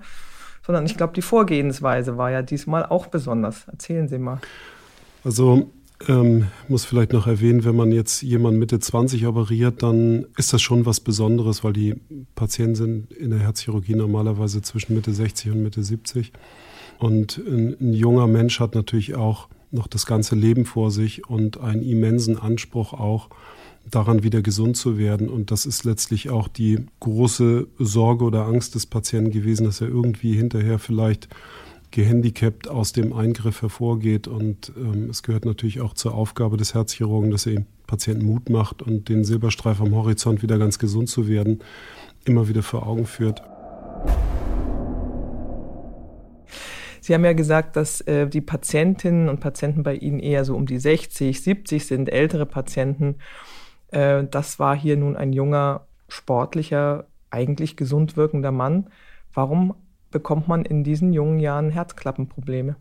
sondern 0.65 0.85
ich 0.85 0.97
glaube, 0.97 1.13
die 1.13 1.21
Vorgehensweise 1.21 2.17
war 2.17 2.31
ja 2.31 2.41
diesmal 2.41 2.85
auch 2.85 3.07
besonders. 3.07 3.67
Erzählen 3.67 4.07
Sie 4.07 4.17
mal. 4.17 4.39
Also 5.23 5.69
ähm, 6.07 6.47
muss 6.67 6.85
vielleicht 6.85 7.13
noch 7.13 7.27
erwähnen, 7.27 7.63
wenn 7.63 7.75
man 7.75 7.91
jetzt 7.91 8.21
jemanden 8.21 8.59
Mitte 8.59 8.79
20 8.79 9.27
operiert, 9.27 9.83
dann 9.83 10.25
ist 10.37 10.53
das 10.53 10.61
schon 10.61 10.85
was 10.85 10.99
Besonderes, 10.99 11.63
weil 11.63 11.73
die 11.73 11.95
Patienten 12.35 12.75
sind 12.75 13.11
in 13.13 13.31
der 13.31 13.39
Herzchirurgie 13.39 13.95
normalerweise 13.95 14.61
zwischen 14.61 14.95
Mitte 14.95 15.13
60 15.13 15.51
und 15.51 15.63
Mitte 15.63 15.83
70. 15.83 16.31
Und 16.97 17.37
ein, 17.37 17.75
ein 17.79 17.93
junger 17.93 18.27
Mensch 18.27 18.59
hat 18.59 18.75
natürlich 18.75 19.15
auch 19.15 19.47
noch 19.71 19.87
das 19.87 20.05
ganze 20.05 20.35
Leben 20.35 20.65
vor 20.65 20.91
sich 20.91 21.27
und 21.27 21.59
einen 21.59 21.81
immensen 21.81 22.37
Anspruch 22.37 22.93
auch 22.93 23.29
daran 23.89 24.23
wieder 24.23 24.41
gesund 24.41 24.77
zu 24.77 24.97
werden. 24.97 25.29
Und 25.29 25.51
das 25.51 25.65
ist 25.65 25.83
letztlich 25.83 26.29
auch 26.29 26.47
die 26.47 26.85
große 26.99 27.67
Sorge 27.79 28.25
oder 28.25 28.45
Angst 28.45 28.75
des 28.75 28.85
Patienten 28.85 29.31
gewesen, 29.31 29.65
dass 29.65 29.81
er 29.81 29.87
irgendwie 29.87 30.33
hinterher 30.33 30.79
vielleicht 30.79 31.29
gehandicapt 31.91 32.67
aus 32.69 32.93
dem 32.93 33.13
Eingriff 33.13 33.61
hervorgeht. 33.61 34.27
Und 34.27 34.71
ähm, 34.77 35.09
es 35.09 35.23
gehört 35.23 35.45
natürlich 35.45 35.81
auch 35.81 35.93
zur 35.93 36.13
Aufgabe 36.13 36.57
des 36.57 36.73
Herzchirurgen, 36.73 37.31
dass 37.31 37.45
er 37.45 37.53
dem 37.53 37.65
Patienten 37.87 38.25
Mut 38.25 38.49
macht 38.49 38.81
und 38.81 39.09
den 39.09 39.25
Silberstreif 39.25 39.81
am 39.81 39.93
Horizont 39.93 40.41
wieder 40.41 40.57
ganz 40.57 40.79
gesund 40.79 41.09
zu 41.09 41.27
werden, 41.27 41.59
immer 42.23 42.47
wieder 42.47 42.63
vor 42.63 42.87
Augen 42.87 43.05
führt. 43.05 43.41
Sie 47.01 47.15
haben 47.15 47.25
ja 47.25 47.33
gesagt, 47.33 47.75
dass 47.75 47.99
äh, 48.01 48.27
die 48.27 48.41
Patientinnen 48.41 49.27
und 49.27 49.39
Patienten 49.39 49.81
bei 49.81 49.95
Ihnen 49.95 50.19
eher 50.19 50.45
so 50.45 50.55
um 50.55 50.67
die 50.67 50.77
60, 50.77 51.41
70 51.41 51.85
sind, 51.85 52.09
ältere 52.09 52.45
Patienten. 52.45 53.15
Äh, 53.89 54.23
das 54.29 54.59
war 54.59 54.77
hier 54.77 54.95
nun 54.97 55.17
ein 55.17 55.33
junger, 55.33 55.87
sportlicher, 56.07 57.07
eigentlich 57.31 57.75
gesund 57.75 58.17
wirkender 58.17 58.51
Mann. 58.51 58.87
Warum 59.33 59.73
bekommt 60.11 60.47
man 60.47 60.63
in 60.63 60.83
diesen 60.83 61.11
jungen 61.11 61.39
Jahren 61.39 61.71
Herzklappenprobleme? 61.71 62.75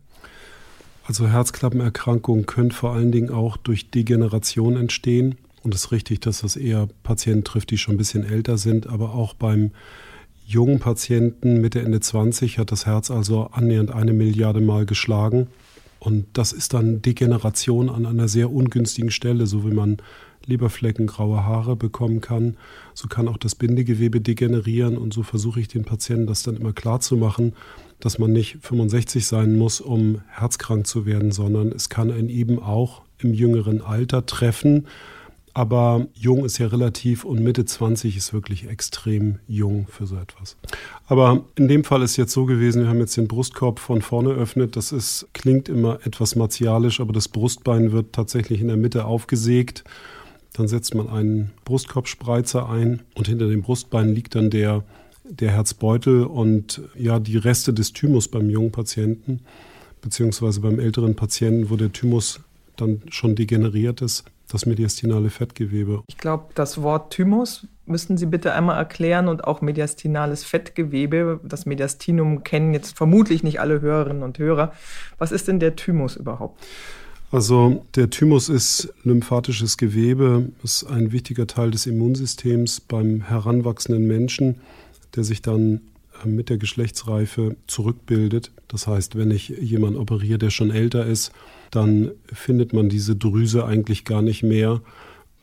Also 1.07 1.27
Herzklappenerkrankungen 1.27 2.45
können 2.45 2.71
vor 2.71 2.93
allen 2.93 3.11
Dingen 3.11 3.31
auch 3.31 3.57
durch 3.57 3.89
Degeneration 3.89 4.77
entstehen. 4.77 5.35
Und 5.63 5.73
es 5.73 5.85
ist 5.85 5.91
richtig, 5.91 6.21
dass 6.21 6.41
das 6.41 6.55
eher 6.55 6.87
Patienten 7.01 7.43
trifft, 7.43 7.71
die 7.71 7.77
schon 7.79 7.95
ein 7.95 7.97
bisschen 7.97 8.23
älter 8.23 8.57
sind. 8.57 8.85
Aber 8.85 9.15
auch 9.15 9.33
beim 9.33 9.71
jungen 10.51 10.79
Patienten 10.79 11.61
Mitte, 11.61 11.81
Ende 11.81 11.99
20 11.99 12.59
hat 12.59 12.71
das 12.71 12.85
Herz 12.85 13.09
also 13.09 13.47
annähernd 13.51 13.91
eine 13.91 14.13
Milliarde 14.13 14.59
Mal 14.59 14.85
geschlagen. 14.85 15.47
Und 15.99 16.25
das 16.33 16.51
ist 16.51 16.73
dann 16.73 17.01
Degeneration 17.01 17.89
an 17.89 18.05
einer 18.05 18.27
sehr 18.27 18.51
ungünstigen 18.51 19.11
Stelle, 19.11 19.47
so 19.47 19.65
wie 19.65 19.73
man 19.73 19.97
Leberflecken, 20.45 21.07
graue 21.07 21.45
Haare 21.45 21.75
bekommen 21.75 22.19
kann. 22.19 22.57
So 22.93 23.07
kann 23.07 23.27
auch 23.27 23.37
das 23.37 23.55
Bindegewebe 23.55 24.19
degenerieren 24.19 24.97
und 24.97 25.13
so 25.13 25.23
versuche 25.23 25.61
ich 25.61 25.67
den 25.67 25.85
Patienten 25.85 26.27
das 26.27 26.43
dann 26.43 26.57
immer 26.57 26.73
klar 26.73 26.99
zu 26.99 27.17
machen, 27.17 27.53
dass 27.99 28.17
man 28.17 28.33
nicht 28.33 28.57
65 28.61 29.25
sein 29.25 29.57
muss, 29.57 29.79
um 29.79 30.21
herzkrank 30.27 30.87
zu 30.87 31.05
werden, 31.05 31.31
sondern 31.31 31.71
es 31.71 31.89
kann 31.89 32.11
einen 32.11 32.29
eben 32.29 32.59
auch 32.59 33.03
im 33.19 33.33
jüngeren 33.33 33.81
Alter 33.81 34.25
treffen. 34.25 34.87
Aber 35.53 36.07
jung 36.13 36.45
ist 36.45 36.57
ja 36.57 36.67
relativ 36.67 37.25
und 37.25 37.43
Mitte 37.43 37.65
20 37.65 38.15
ist 38.15 38.33
wirklich 38.33 38.67
extrem 38.67 39.39
jung 39.47 39.87
für 39.87 40.07
so 40.07 40.15
etwas. 40.15 40.57
Aber 41.07 41.43
in 41.55 41.67
dem 41.67 41.83
Fall 41.83 42.01
ist 42.03 42.17
jetzt 42.17 42.31
so 42.31 42.45
gewesen, 42.45 42.83
wir 42.83 42.89
haben 42.89 42.99
jetzt 42.99 43.17
den 43.17 43.27
Brustkorb 43.27 43.79
von 43.79 44.01
vorne 44.01 44.29
öffnet. 44.29 44.75
Das 44.75 44.91
ist, 44.91 45.27
klingt 45.33 45.67
immer 45.67 45.99
etwas 46.05 46.35
martialisch, 46.35 47.01
aber 47.01 47.13
das 47.13 47.27
Brustbein 47.27 47.91
wird 47.91 48.13
tatsächlich 48.13 48.61
in 48.61 48.67
der 48.67 48.77
Mitte 48.77 49.05
aufgesägt 49.05 49.83
dann 50.53 50.67
setzt 50.67 50.95
man 50.95 51.07
einen 51.07 51.51
Brustkorbspreizer 51.65 52.69
ein 52.69 53.01
und 53.15 53.27
hinter 53.27 53.47
dem 53.47 53.61
Brustbein 53.61 54.13
liegt 54.13 54.35
dann 54.35 54.49
der, 54.49 54.83
der 55.23 55.51
Herzbeutel 55.51 56.23
und 56.23 56.81
ja, 56.95 57.19
die 57.19 57.37
Reste 57.37 57.73
des 57.73 57.93
Thymus 57.93 58.27
beim 58.27 58.49
jungen 58.49 58.71
Patienten, 58.71 59.41
beziehungsweise 60.01 60.59
beim 60.59 60.79
älteren 60.79 61.15
Patienten, 61.15 61.69
wo 61.69 61.77
der 61.77 61.91
Thymus 61.91 62.41
dann 62.81 63.01
schon 63.09 63.35
degeneriert 63.35 64.01
ist, 64.01 64.25
das 64.51 64.65
mediastinale 64.65 65.29
Fettgewebe. 65.29 66.03
Ich 66.07 66.17
glaube, 66.17 66.45
das 66.55 66.81
Wort 66.81 67.13
Thymus 67.13 67.67
müssten 67.85 68.17
Sie 68.17 68.25
bitte 68.25 68.53
einmal 68.53 68.77
erklären 68.77 69.27
und 69.27 69.45
auch 69.45 69.61
mediastinales 69.61 70.43
Fettgewebe. 70.43 71.39
Das 71.43 71.65
Mediastinum 71.65 72.43
kennen 72.43 72.73
jetzt 72.73 72.97
vermutlich 72.97 73.43
nicht 73.43 73.59
alle 73.59 73.81
Hörerinnen 73.81 74.23
und 74.23 74.39
Hörer. 74.39 74.73
Was 75.17 75.31
ist 75.31 75.47
denn 75.47 75.59
der 75.59 75.75
Thymus 75.75 76.15
überhaupt? 76.15 76.61
Also 77.31 77.85
der 77.95 78.09
Thymus 78.09 78.49
ist 78.49 78.93
lymphatisches 79.03 79.77
Gewebe, 79.77 80.49
ist 80.63 80.83
ein 80.83 81.13
wichtiger 81.13 81.47
Teil 81.47 81.71
des 81.71 81.85
Immunsystems 81.85 82.81
beim 82.81 83.21
heranwachsenden 83.21 84.05
Menschen, 84.05 84.59
der 85.15 85.23
sich 85.23 85.41
dann 85.41 85.79
mit 86.25 86.49
der 86.49 86.57
Geschlechtsreife 86.57 87.55
zurückbildet. 87.67 88.51
Das 88.67 88.87
heißt, 88.87 89.15
wenn 89.15 89.31
ich 89.31 89.49
jemanden 89.49 89.99
operiere, 89.99 90.37
der 90.37 90.49
schon 90.49 90.71
älter 90.71 91.05
ist, 91.05 91.31
dann 91.71 92.11
findet 92.31 92.73
man 92.73 92.89
diese 92.89 93.15
Drüse 93.15 93.65
eigentlich 93.65 94.05
gar 94.05 94.21
nicht 94.21 94.43
mehr. 94.43 94.81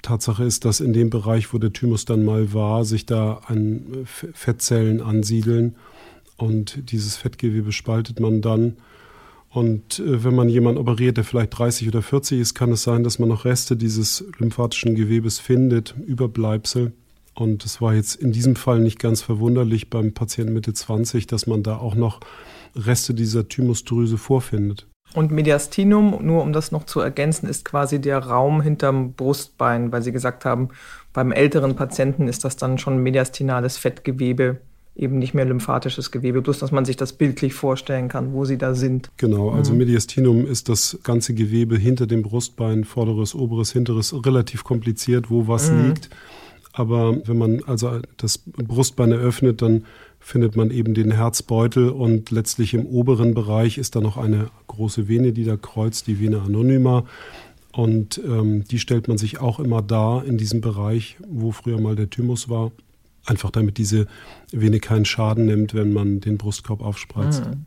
Tatsache 0.02 0.44
ist, 0.44 0.64
dass 0.64 0.80
in 0.80 0.92
dem 0.92 1.10
Bereich, 1.10 1.52
wo 1.52 1.58
der 1.58 1.72
Thymus 1.72 2.04
dann 2.04 2.24
mal 2.24 2.52
war, 2.52 2.84
sich 2.84 3.06
da 3.06 3.40
an 3.46 3.82
Fettzellen 4.04 5.00
ansiedeln 5.00 5.74
und 6.36 6.90
dieses 6.90 7.16
Fettgewebe 7.16 7.72
spaltet 7.72 8.20
man 8.20 8.40
dann 8.40 8.76
und 9.50 9.98
äh, 9.98 10.24
wenn 10.24 10.34
man 10.34 10.48
jemanden 10.48 10.80
operiert, 10.80 11.16
der 11.16 11.24
vielleicht 11.24 11.58
30 11.58 11.88
oder 11.88 12.02
40 12.02 12.40
ist, 12.40 12.54
kann 12.54 12.72
es 12.72 12.82
sein, 12.82 13.04
dass 13.04 13.18
man 13.18 13.28
noch 13.28 13.44
Reste 13.44 13.76
dieses 13.76 14.24
lymphatischen 14.38 14.94
Gewebes 14.94 15.38
findet, 15.38 15.94
Überbleibsel. 16.06 16.92
Und 17.40 17.64
es 17.64 17.80
war 17.80 17.94
jetzt 17.94 18.16
in 18.16 18.32
diesem 18.32 18.56
Fall 18.56 18.80
nicht 18.80 18.98
ganz 18.98 19.22
verwunderlich 19.22 19.90
beim 19.90 20.12
Patienten 20.12 20.52
Mitte 20.52 20.72
20, 20.72 21.26
dass 21.26 21.46
man 21.46 21.62
da 21.62 21.76
auch 21.76 21.94
noch 21.94 22.20
Reste 22.74 23.14
dieser 23.14 23.48
Thymusdrüse 23.48 24.18
vorfindet. 24.18 24.86
Und 25.14 25.30
Mediastinum, 25.30 26.18
nur 26.20 26.42
um 26.42 26.52
das 26.52 26.70
noch 26.70 26.84
zu 26.84 27.00
ergänzen, 27.00 27.48
ist 27.48 27.64
quasi 27.64 28.00
der 28.00 28.18
Raum 28.18 28.60
hinterm 28.60 29.14
Brustbein, 29.14 29.90
weil 29.90 30.02
Sie 30.02 30.12
gesagt 30.12 30.44
haben, 30.44 30.68
beim 31.12 31.32
älteren 31.32 31.76
Patienten 31.76 32.28
ist 32.28 32.44
das 32.44 32.56
dann 32.56 32.76
schon 32.76 33.02
mediastinales 33.02 33.78
Fettgewebe, 33.78 34.58
eben 34.94 35.18
nicht 35.18 35.32
mehr 35.32 35.44
lymphatisches 35.44 36.10
Gewebe, 36.10 36.42
bloß 36.42 36.58
dass 36.58 36.72
man 36.72 36.84
sich 36.84 36.96
das 36.96 37.12
bildlich 37.12 37.54
vorstellen 37.54 38.08
kann, 38.08 38.32
wo 38.32 38.44
sie 38.44 38.58
da 38.58 38.74
sind. 38.74 39.10
Genau, 39.16 39.50
also 39.50 39.72
mhm. 39.72 39.78
Mediastinum 39.78 40.46
ist 40.46 40.68
das 40.68 40.98
ganze 41.04 41.34
Gewebe 41.34 41.78
hinter 41.78 42.06
dem 42.06 42.22
Brustbein, 42.22 42.84
vorderes, 42.84 43.34
oberes, 43.34 43.72
hinteres, 43.72 44.12
relativ 44.26 44.64
kompliziert, 44.64 45.30
wo 45.30 45.46
was 45.46 45.70
mhm. 45.70 45.86
liegt. 45.86 46.10
Aber 46.72 47.26
wenn 47.26 47.38
man 47.38 47.62
also 47.64 48.00
das 48.16 48.38
Brustbein 48.38 49.12
eröffnet, 49.12 49.62
dann 49.62 49.84
findet 50.20 50.56
man 50.56 50.70
eben 50.70 50.94
den 50.94 51.10
Herzbeutel 51.12 51.90
und 51.90 52.30
letztlich 52.30 52.74
im 52.74 52.86
oberen 52.86 53.34
Bereich 53.34 53.78
ist 53.78 53.96
da 53.96 54.00
noch 54.00 54.16
eine 54.16 54.50
große 54.66 55.08
Vene, 55.08 55.32
die 55.32 55.44
da 55.44 55.56
kreuzt, 55.56 56.06
die 56.06 56.20
Vene 56.20 56.42
anonyma. 56.42 57.04
Und 57.72 58.18
ähm, 58.18 58.64
die 58.64 58.78
stellt 58.78 59.08
man 59.08 59.18
sich 59.18 59.40
auch 59.40 59.60
immer 59.60 59.82
da 59.82 60.20
in 60.20 60.38
diesem 60.38 60.60
Bereich, 60.60 61.16
wo 61.28 61.52
früher 61.52 61.80
mal 61.80 61.96
der 61.96 62.10
Thymus 62.10 62.48
war. 62.48 62.72
Einfach 63.24 63.50
damit 63.50 63.78
diese 63.78 64.06
Vene 64.52 64.80
keinen 64.80 65.04
Schaden 65.04 65.46
nimmt, 65.46 65.74
wenn 65.74 65.92
man 65.92 66.20
den 66.20 66.38
Brustkorb 66.38 66.80
aufspreizt. 66.80 67.44
Mhm. 67.44 67.66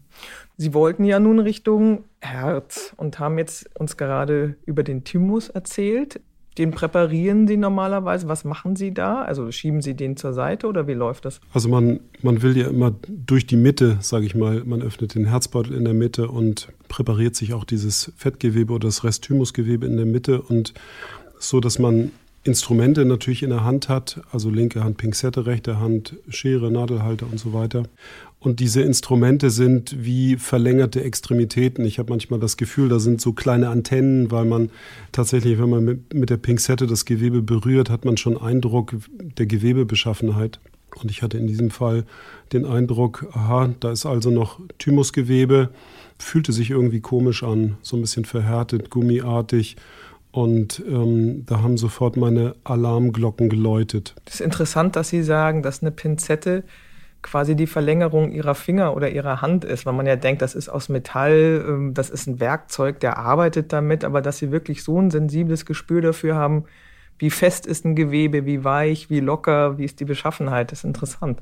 Sie 0.57 0.73
wollten 0.73 1.05
ja 1.05 1.19
nun 1.19 1.39
Richtung 1.39 2.03
Herz 2.19 2.93
und 2.97 3.19
haben 3.19 3.37
jetzt 3.37 3.69
uns 3.79 3.95
gerade 3.95 4.57
über 4.65 4.83
den 4.83 5.03
Thymus 5.03 5.49
erzählt. 5.49 6.19
Den 6.57 6.71
präparieren 6.71 7.47
Sie 7.47 7.55
normalerweise. 7.55 8.27
Was 8.27 8.43
machen 8.43 8.75
Sie 8.75 8.93
da? 8.93 9.21
Also 9.21 9.51
schieben 9.51 9.81
Sie 9.81 9.95
den 9.95 10.17
zur 10.17 10.33
Seite 10.33 10.67
oder 10.67 10.85
wie 10.87 10.93
läuft 10.93 11.25
das? 11.25 11.39
Also 11.53 11.69
man, 11.69 12.01
man 12.21 12.41
will 12.41 12.57
ja 12.57 12.67
immer 12.67 12.93
durch 13.07 13.47
die 13.47 13.55
Mitte, 13.55 13.97
sage 14.01 14.25
ich 14.25 14.35
mal, 14.35 14.63
man 14.65 14.81
öffnet 14.81 15.15
den 15.15 15.25
Herzbeutel 15.25 15.73
in 15.73 15.85
der 15.85 15.93
Mitte 15.93 16.27
und 16.27 16.67
präpariert 16.89 17.35
sich 17.35 17.53
auch 17.53 17.63
dieses 17.63 18.11
Fettgewebe 18.17 18.73
oder 18.73 18.89
das 18.89 19.05
Restthymusgewebe 19.05 19.85
in 19.85 19.95
der 19.95 20.05
Mitte 20.05 20.41
und 20.41 20.73
so, 21.39 21.61
dass 21.61 21.79
man 21.79 22.11
Instrumente 22.43 23.05
natürlich 23.05 23.43
in 23.43 23.51
der 23.51 23.63
Hand 23.63 23.87
hat, 23.87 24.19
also 24.31 24.49
linke 24.49 24.83
Hand 24.83 24.97
Pinzette, 24.97 25.45
rechte 25.45 25.79
Hand 25.79 26.15
Schere, 26.27 26.71
Nadelhalter 26.71 27.27
und 27.31 27.39
so 27.39 27.53
weiter. 27.53 27.83
Und 28.43 28.59
diese 28.59 28.81
Instrumente 28.81 29.51
sind 29.51 29.95
wie 30.03 30.35
verlängerte 30.35 31.03
Extremitäten. 31.03 31.85
Ich 31.85 31.99
habe 31.99 32.09
manchmal 32.09 32.39
das 32.39 32.57
Gefühl, 32.57 32.89
da 32.89 32.97
sind 32.97 33.21
so 33.21 33.33
kleine 33.33 33.69
Antennen, 33.69 34.31
weil 34.31 34.45
man 34.45 34.71
tatsächlich, 35.11 35.59
wenn 35.59 35.69
man 35.69 36.03
mit, 36.11 36.31
der 36.31 36.37
Pinzette 36.37 36.87
das 36.87 37.05
Gewebe 37.05 37.43
berührt, 37.43 37.91
hat 37.91 38.03
man 38.03 38.17
schon 38.17 38.41
Eindruck 38.41 38.95
der 39.37 39.45
Gewebebeschaffenheit. 39.45 40.59
Und 40.95 41.11
ich 41.11 41.21
hatte 41.21 41.37
in 41.37 41.45
diesem 41.45 41.69
Fall 41.69 42.03
den 42.51 42.65
Eindruck, 42.65 43.27
aha, 43.31 43.75
da 43.79 43.91
ist 43.91 44.07
also 44.07 44.31
noch 44.31 44.59
Thymusgewebe, 44.79 45.69
fühlte 46.17 46.51
sich 46.51 46.71
irgendwie 46.71 46.99
komisch 46.99 47.43
an, 47.43 47.77
so 47.83 47.95
ein 47.95 48.01
bisschen 48.01 48.25
verhärtet, 48.25 48.89
gummiartig. 48.89 49.77
Und 50.31 50.81
ähm, 50.89 51.45
da 51.45 51.61
haben 51.61 51.77
sofort 51.77 52.17
meine 52.17 52.55
Alarmglocken 52.63 53.49
geläutet. 53.49 54.15
Das 54.25 54.35
ist 54.35 54.41
interessant, 54.41 54.95
dass 54.95 55.09
Sie 55.09 55.21
sagen, 55.21 55.61
dass 55.61 55.83
eine 55.83 55.91
Pinzette 55.91 56.63
quasi 57.21 57.55
die 57.55 57.67
Verlängerung 57.67 58.31
ihrer 58.31 58.55
Finger 58.55 58.95
oder 58.95 59.09
ihrer 59.09 59.41
Hand 59.41 59.63
ist, 59.63 59.85
weil 59.85 59.93
man 59.93 60.05
ja 60.05 60.15
denkt, 60.15 60.41
das 60.41 60.55
ist 60.55 60.69
aus 60.69 60.89
Metall, 60.89 61.63
ähm, 61.67 61.93
das 61.93 62.09
ist 62.09 62.27
ein 62.27 62.39
Werkzeug, 62.39 62.99
der 62.99 63.17
arbeitet 63.17 63.73
damit, 63.73 64.03
aber 64.03 64.21
dass 64.21 64.39
sie 64.39 64.51
wirklich 64.51 64.83
so 64.83 64.99
ein 64.99 65.11
sensibles 65.11 65.65
Gespür 65.65 66.01
dafür 66.01 66.35
haben, 66.35 66.65
wie 67.19 67.29
fest 67.29 67.67
ist 67.67 67.85
ein 67.85 67.95
Gewebe, 67.95 68.45
wie 68.45 68.63
weich, 68.63 69.11
wie 69.11 69.19
locker, 69.19 69.77
wie 69.77 69.85
ist 69.85 69.99
die 69.99 70.05
Beschaffenheit, 70.05 70.71
das 70.71 70.79
ist 70.79 70.85
interessant. 70.85 71.39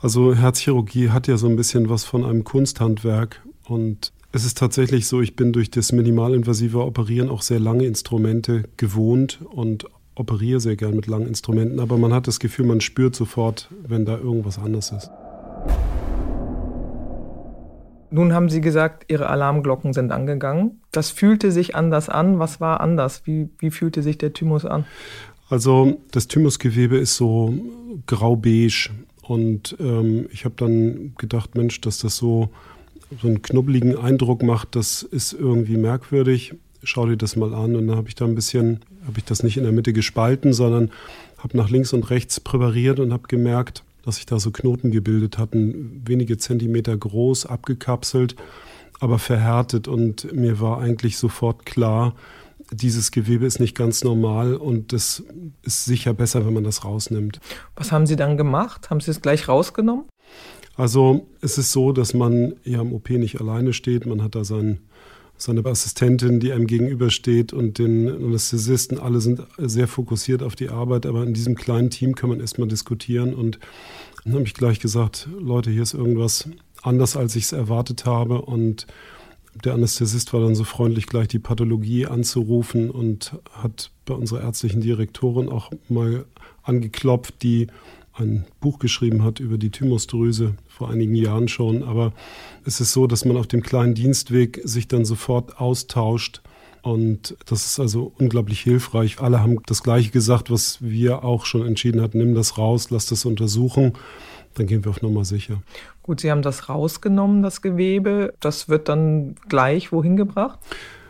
Also 0.00 0.34
Herzchirurgie 0.34 1.10
hat 1.10 1.28
ja 1.28 1.36
so 1.36 1.46
ein 1.46 1.54
bisschen 1.54 1.88
was 1.88 2.04
von 2.04 2.24
einem 2.24 2.42
Kunsthandwerk 2.42 3.40
und 3.64 4.12
es 4.32 4.44
ist 4.44 4.58
tatsächlich 4.58 5.06
so, 5.06 5.20
ich 5.20 5.36
bin 5.36 5.52
durch 5.52 5.70
das 5.70 5.92
minimalinvasive 5.92 6.84
Operieren 6.84 7.28
auch 7.28 7.42
sehr 7.42 7.60
lange 7.60 7.84
Instrumente 7.84 8.64
gewohnt 8.78 9.40
und 9.48 9.86
operiere 10.14 10.60
sehr 10.60 10.76
gern 10.76 10.94
mit 10.94 11.06
langen 11.06 11.26
Instrumenten, 11.26 11.80
aber 11.80 11.96
man 11.98 12.12
hat 12.12 12.26
das 12.26 12.38
Gefühl, 12.38 12.66
man 12.66 12.80
spürt 12.80 13.14
sofort, 13.14 13.70
wenn 13.86 14.04
da 14.04 14.16
irgendwas 14.16 14.58
anders 14.58 14.92
ist. 14.92 15.10
Nun 18.10 18.34
haben 18.34 18.50
Sie 18.50 18.60
gesagt, 18.60 19.10
Ihre 19.10 19.30
Alarmglocken 19.30 19.94
sind 19.94 20.12
angegangen. 20.12 20.82
Das 20.90 21.10
fühlte 21.10 21.50
sich 21.50 21.74
anders 21.74 22.10
an. 22.10 22.38
Was 22.38 22.60
war 22.60 22.82
anders? 22.82 23.22
Wie, 23.24 23.48
wie 23.58 23.70
fühlte 23.70 24.02
sich 24.02 24.18
der 24.18 24.34
Thymus 24.34 24.66
an? 24.66 24.84
Also 25.48 25.98
das 26.10 26.28
Thymusgewebe 26.28 26.98
ist 26.98 27.16
so 27.16 27.54
grau-beige 28.06 28.90
und 29.22 29.76
ähm, 29.80 30.26
ich 30.30 30.44
habe 30.44 30.54
dann 30.58 31.14
gedacht, 31.16 31.54
Mensch, 31.54 31.80
dass 31.80 31.98
das 31.98 32.16
so, 32.16 32.50
so 33.20 33.28
einen 33.28 33.40
knubbeligen 33.40 33.96
Eindruck 33.96 34.42
macht, 34.42 34.76
das 34.76 35.02
ist 35.02 35.32
irgendwie 35.32 35.76
merkwürdig 35.76 36.54
schau 36.82 37.06
dir 37.06 37.16
das 37.16 37.36
mal 37.36 37.54
an. 37.54 37.76
Und 37.76 37.88
dann 37.88 37.96
habe 37.96 38.08
ich 38.08 38.14
da 38.14 38.24
ein 38.24 38.34
bisschen, 38.34 38.80
habe 39.06 39.18
ich 39.18 39.24
das 39.24 39.42
nicht 39.42 39.56
in 39.56 39.64
der 39.64 39.72
Mitte 39.72 39.92
gespalten, 39.92 40.52
sondern 40.52 40.90
habe 41.38 41.56
nach 41.56 41.70
links 41.70 41.92
und 41.92 42.10
rechts 42.10 42.40
präpariert 42.40 43.00
und 43.00 43.12
habe 43.12 43.28
gemerkt, 43.28 43.82
dass 44.04 44.16
sich 44.16 44.26
da 44.26 44.38
so 44.38 44.50
Knoten 44.50 44.90
gebildet 44.90 45.38
hatten, 45.38 46.02
wenige 46.04 46.36
Zentimeter 46.38 46.96
groß, 46.96 47.46
abgekapselt, 47.46 48.36
aber 49.00 49.18
verhärtet. 49.18 49.88
Und 49.88 50.32
mir 50.32 50.60
war 50.60 50.80
eigentlich 50.80 51.18
sofort 51.18 51.66
klar, 51.66 52.14
dieses 52.72 53.10
Gewebe 53.10 53.44
ist 53.44 53.60
nicht 53.60 53.76
ganz 53.76 54.02
normal 54.02 54.54
und 54.54 54.92
das 54.92 55.22
ist 55.62 55.84
sicher 55.84 56.14
besser, 56.14 56.46
wenn 56.46 56.54
man 56.54 56.64
das 56.64 56.84
rausnimmt. 56.84 57.40
Was 57.76 57.92
haben 57.92 58.06
Sie 58.06 58.16
dann 58.16 58.36
gemacht? 58.36 58.88
Haben 58.88 59.00
Sie 59.00 59.10
es 59.10 59.20
gleich 59.20 59.48
rausgenommen? 59.48 60.06
Also 60.76 61.26
es 61.42 61.58
ist 61.58 61.72
so, 61.72 61.92
dass 61.92 62.14
man 62.14 62.54
ja 62.64 62.80
im 62.80 62.92
OP 62.92 63.10
nicht 63.10 63.40
alleine 63.40 63.72
steht. 63.72 64.06
Man 64.06 64.22
hat 64.22 64.34
da 64.34 64.44
seinen 64.44 64.80
seine 65.42 65.64
Assistentin, 65.64 66.40
die 66.40 66.52
einem 66.52 66.66
gegenübersteht 66.66 67.52
und 67.52 67.78
den 67.78 68.08
Anästhesisten, 68.08 68.98
alle 68.98 69.20
sind 69.20 69.42
sehr 69.58 69.88
fokussiert 69.88 70.42
auf 70.42 70.56
die 70.56 70.68
Arbeit, 70.68 71.06
aber 71.06 71.24
in 71.24 71.34
diesem 71.34 71.54
kleinen 71.54 71.90
Team 71.90 72.14
kann 72.14 72.30
man 72.30 72.40
erstmal 72.40 72.68
diskutieren 72.68 73.34
und 73.34 73.58
dann 74.24 74.34
habe 74.34 74.44
ich 74.44 74.54
gleich 74.54 74.78
gesagt, 74.78 75.28
Leute, 75.38 75.70
hier 75.70 75.82
ist 75.82 75.94
irgendwas 75.94 76.48
anders, 76.82 77.16
als 77.16 77.34
ich 77.36 77.44
es 77.44 77.52
erwartet 77.52 78.06
habe 78.06 78.42
und 78.42 78.86
der 79.64 79.74
Anästhesist 79.74 80.32
war 80.32 80.40
dann 80.40 80.54
so 80.54 80.64
freundlich, 80.64 81.06
gleich 81.06 81.28
die 81.28 81.38
Pathologie 81.38 82.06
anzurufen 82.06 82.90
und 82.90 83.36
hat 83.52 83.90
bei 84.06 84.14
unserer 84.14 84.40
ärztlichen 84.42 84.80
Direktorin 84.80 85.48
auch 85.48 85.70
mal 85.88 86.24
angeklopft, 86.62 87.42
die 87.42 87.66
ein 88.14 88.44
Buch 88.60 88.78
geschrieben 88.78 89.24
hat 89.24 89.40
über 89.40 89.58
die 89.58 89.70
Thymusdrüse 89.70 90.54
vor 90.68 90.90
einigen 90.90 91.14
Jahren 91.14 91.48
schon. 91.48 91.82
Aber 91.82 92.12
es 92.64 92.80
ist 92.80 92.92
so, 92.92 93.06
dass 93.06 93.24
man 93.24 93.36
auf 93.36 93.46
dem 93.46 93.62
kleinen 93.62 93.94
Dienstweg 93.94 94.60
sich 94.64 94.88
dann 94.88 95.04
sofort 95.04 95.58
austauscht. 95.60 96.42
Und 96.82 97.36
das 97.46 97.64
ist 97.64 97.80
also 97.80 98.12
unglaublich 98.18 98.60
hilfreich. 98.60 99.20
Alle 99.20 99.40
haben 99.40 99.58
das 99.66 99.82
Gleiche 99.82 100.10
gesagt, 100.10 100.50
was 100.50 100.78
wir 100.82 101.24
auch 101.24 101.46
schon 101.46 101.64
entschieden 101.66 102.02
hatten. 102.02 102.18
Nimm 102.18 102.34
das 102.34 102.58
raus, 102.58 102.90
lass 102.90 103.06
das 103.06 103.24
untersuchen. 103.24 103.92
Dann 104.54 104.66
gehen 104.66 104.84
wir 104.84 104.90
auf 104.90 105.00
Nummer 105.00 105.24
sicher. 105.24 105.62
Gut, 106.02 106.20
Sie 106.20 106.30
haben 106.30 106.42
das 106.42 106.68
rausgenommen, 106.68 107.42
das 107.42 107.62
Gewebe. 107.62 108.34
Das 108.40 108.68
wird 108.68 108.88
dann 108.88 109.36
gleich 109.48 109.92
wohin 109.92 110.16
gebracht? 110.16 110.58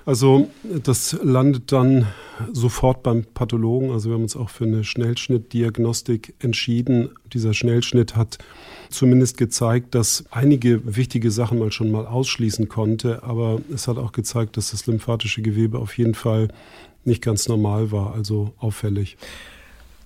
Also 0.05 0.49
das 0.63 1.17
landet 1.23 1.71
dann 1.71 2.07
sofort 2.53 3.03
beim 3.03 3.25
Pathologen. 3.25 3.91
Also 3.91 4.09
wir 4.11 4.15
haben 4.15 4.23
uns 4.23 4.37
auch 4.37 4.51
für 4.51 4.65
eine 4.65 4.85
Schnellschnittdiagnostik 4.85 6.35
entschieden. 6.41 7.11
Dieser 7.33 7.55
Schnellschnitt 7.55 8.17
hat 8.17 8.39
zumindest 8.91 9.39
gezeigt, 9.39 9.95
dass 9.95 10.25
einige 10.31 10.97
wichtige 10.97 11.31
Sachen 11.31 11.59
mal 11.59 11.71
schon 11.71 11.91
mal 11.91 12.07
ausschließen 12.07 12.69
konnte, 12.69 13.23
aber 13.23 13.61
es 13.73 13.89
hat 13.89 13.97
auch 13.97 14.13
gezeigt, 14.13 14.57
dass 14.57 14.73
das 14.73 14.87
lymphatische 14.87 15.43
Gewebe 15.43 15.79
auf 15.79 15.97
jeden 15.97 16.15
Fall 16.15 16.49
nicht 17.05 17.23
ganz 17.23 17.49
normal 17.49 17.91
war, 17.93 18.15
also 18.15 18.53
auffällig. 18.59 19.17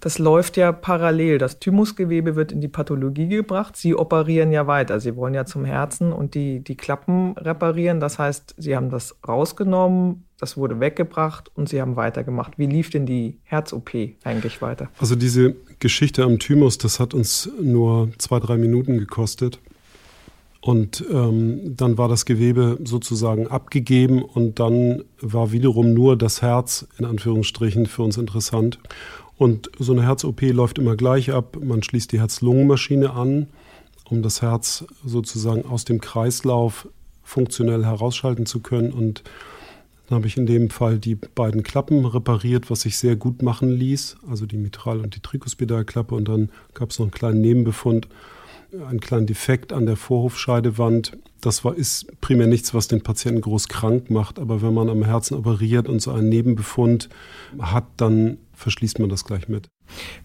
Das 0.00 0.18
läuft 0.18 0.56
ja 0.56 0.72
parallel. 0.72 1.38
Das 1.38 1.58
Thymusgewebe 1.58 2.36
wird 2.36 2.52
in 2.52 2.60
die 2.60 2.68
Pathologie 2.68 3.28
gebracht. 3.28 3.76
Sie 3.76 3.94
operieren 3.94 4.52
ja 4.52 4.66
weiter. 4.66 5.00
Sie 5.00 5.16
wollen 5.16 5.34
ja 5.34 5.44
zum 5.44 5.64
Herzen 5.64 6.12
und 6.12 6.34
die, 6.34 6.60
die 6.60 6.76
Klappen 6.76 7.32
reparieren. 7.36 8.00
Das 8.00 8.18
heißt, 8.18 8.54
Sie 8.58 8.76
haben 8.76 8.90
das 8.90 9.16
rausgenommen, 9.26 10.24
das 10.38 10.56
wurde 10.56 10.80
weggebracht 10.80 11.50
und 11.54 11.68
Sie 11.68 11.80
haben 11.80 11.96
weitergemacht. 11.96 12.58
Wie 12.58 12.66
lief 12.66 12.90
denn 12.90 13.06
die 13.06 13.38
Herz-OP 13.44 13.90
eigentlich 14.24 14.60
weiter? 14.60 14.88
Also 14.98 15.16
diese 15.16 15.56
Geschichte 15.78 16.24
am 16.24 16.38
Thymus, 16.38 16.78
das 16.78 17.00
hat 17.00 17.14
uns 17.14 17.50
nur 17.60 18.10
zwei, 18.18 18.38
drei 18.38 18.56
Minuten 18.56 18.98
gekostet. 18.98 19.58
Und 20.60 21.04
ähm, 21.12 21.76
dann 21.76 21.96
war 21.96 22.08
das 22.08 22.24
Gewebe 22.24 22.76
sozusagen 22.82 23.46
abgegeben 23.46 24.20
und 24.22 24.58
dann 24.58 25.04
war 25.20 25.52
wiederum 25.52 25.94
nur 25.94 26.18
das 26.18 26.42
Herz 26.42 26.88
in 26.98 27.04
Anführungsstrichen 27.04 27.86
für 27.86 28.02
uns 28.02 28.16
interessant. 28.16 28.80
Und 29.38 29.70
so 29.78 29.92
eine 29.92 30.02
Herz-OP 30.02 30.40
läuft 30.52 30.78
immer 30.78 30.96
gleich 30.96 31.30
ab. 31.30 31.58
Man 31.62 31.82
schließt 31.82 32.12
die 32.12 32.20
Herz-Lungen-Maschine 32.20 33.10
an, 33.10 33.48
um 34.08 34.22
das 34.22 34.40
Herz 34.40 34.84
sozusagen 35.04 35.66
aus 35.66 35.84
dem 35.84 36.00
Kreislauf 36.00 36.88
funktionell 37.22 37.84
herausschalten 37.84 38.46
zu 38.46 38.60
können. 38.60 38.92
Und 38.92 39.24
dann 40.08 40.18
habe 40.18 40.26
ich 40.26 40.36
in 40.36 40.46
dem 40.46 40.70
Fall 40.70 40.98
die 40.98 41.16
beiden 41.16 41.62
Klappen 41.62 42.06
repariert, 42.06 42.70
was 42.70 42.82
sich 42.82 42.96
sehr 42.96 43.16
gut 43.16 43.42
machen 43.42 43.70
ließ, 43.70 44.16
also 44.30 44.46
die 44.46 44.56
Mitral- 44.56 45.00
und 45.00 45.16
die 45.16 45.20
Trikospedalklappe. 45.20 46.14
Und 46.14 46.28
dann 46.28 46.50
gab 46.74 46.90
es 46.90 46.98
noch 46.98 47.06
einen 47.06 47.12
kleinen 47.12 47.40
Nebenbefund, 47.40 48.08
einen 48.88 49.00
kleinen 49.00 49.26
Defekt 49.26 49.72
an 49.72 49.86
der 49.86 49.96
Vorhofscheidewand. 49.96 51.18
Das 51.40 51.64
war, 51.64 51.74
ist 51.76 52.20
primär 52.20 52.46
nichts, 52.46 52.74
was 52.74 52.88
den 52.88 53.02
Patienten 53.02 53.40
groß 53.40 53.68
krank 53.68 54.10
macht, 54.10 54.38
aber 54.38 54.62
wenn 54.62 54.74
man 54.74 54.88
am 54.88 55.04
Herzen 55.04 55.36
operiert 55.36 55.88
und 55.88 56.00
so 56.00 56.12
einen 56.12 56.28
Nebenbefund 56.28 57.08
hat, 57.58 57.84
dann 57.96 58.38
verschließt 58.54 58.98
man 58.98 59.08
das 59.08 59.24
gleich 59.24 59.48
mit. 59.48 59.68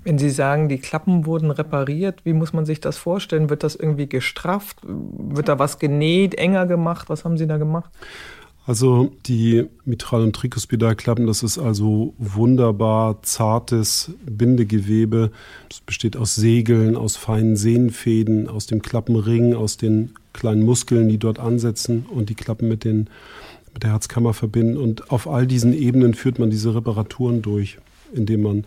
Wenn 0.03 0.17
Sie 0.17 0.29
sagen, 0.29 0.69
die 0.69 0.79
Klappen 0.79 1.25
wurden 1.25 1.51
repariert, 1.51 2.25
wie 2.25 2.33
muss 2.33 2.53
man 2.53 2.65
sich 2.65 2.79
das 2.79 2.97
vorstellen? 2.97 3.49
Wird 3.49 3.63
das 3.63 3.75
irgendwie 3.75 4.07
gestrafft? 4.07 4.77
Wird 4.83 5.47
da 5.47 5.59
was 5.59 5.77
genäht, 5.77 6.35
enger 6.35 6.65
gemacht? 6.65 7.09
Was 7.09 7.25
haben 7.25 7.37
Sie 7.37 7.45
da 7.45 7.57
gemacht? 7.57 7.91
Also 8.67 9.11
die 9.25 9.65
Mitral- 9.85 10.21
und 10.21 10.35
Trikospedalklappen, 10.35 11.25
das 11.25 11.41
ist 11.41 11.57
also 11.57 12.13
wunderbar 12.19 13.23
zartes 13.23 14.11
Bindegewebe. 14.23 15.31
Es 15.69 15.81
besteht 15.81 16.15
aus 16.15 16.35
Segeln, 16.35 16.95
aus 16.95 17.17
feinen 17.17 17.55
Sehnenfäden, 17.55 18.47
aus 18.47 18.67
dem 18.67 18.83
Klappenring, 18.83 19.55
aus 19.55 19.77
den 19.77 20.11
kleinen 20.33 20.63
Muskeln, 20.63 21.09
die 21.09 21.17
dort 21.17 21.39
ansetzen 21.39 22.05
und 22.07 22.29
die 22.29 22.35
Klappen 22.35 22.67
mit, 22.67 22.83
den, 22.83 23.09
mit 23.73 23.81
der 23.81 23.91
Herzkammer 23.91 24.33
verbinden. 24.33 24.77
Und 24.77 25.09
auf 25.11 25.27
all 25.27 25.47
diesen 25.47 25.73
Ebenen 25.73 26.13
führt 26.13 26.37
man 26.37 26.51
diese 26.51 26.75
Reparaturen 26.75 27.41
durch, 27.41 27.79
indem 28.13 28.43
man 28.43 28.65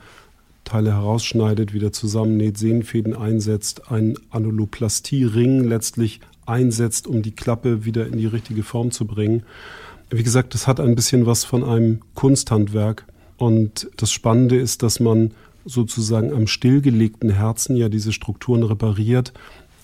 Teile 0.64 0.92
herausschneidet, 0.92 1.72
wieder 1.72 1.92
zusammennäht, 1.92 2.58
Sehnenfäden 2.58 3.14
einsetzt, 3.14 3.92
einen 3.92 4.18
Anuloplastie-Ring 4.30 5.62
letztlich 5.62 6.20
einsetzt, 6.46 7.06
um 7.06 7.22
die 7.22 7.32
Klappe 7.32 7.84
wieder 7.84 8.06
in 8.06 8.18
die 8.18 8.26
richtige 8.26 8.62
Form 8.62 8.90
zu 8.90 9.06
bringen. 9.06 9.44
Wie 10.10 10.22
gesagt, 10.22 10.54
das 10.54 10.66
hat 10.66 10.80
ein 10.80 10.94
bisschen 10.94 11.26
was 11.26 11.44
von 11.44 11.64
einem 11.64 12.00
Kunsthandwerk. 12.14 13.04
Und 13.36 13.90
das 13.96 14.12
Spannende 14.12 14.56
ist, 14.56 14.82
dass 14.82 15.00
man 15.00 15.32
sozusagen 15.64 16.32
am 16.32 16.46
stillgelegten 16.46 17.30
Herzen 17.30 17.76
ja 17.76 17.88
diese 17.88 18.12
Strukturen 18.12 18.62
repariert. 18.62 19.32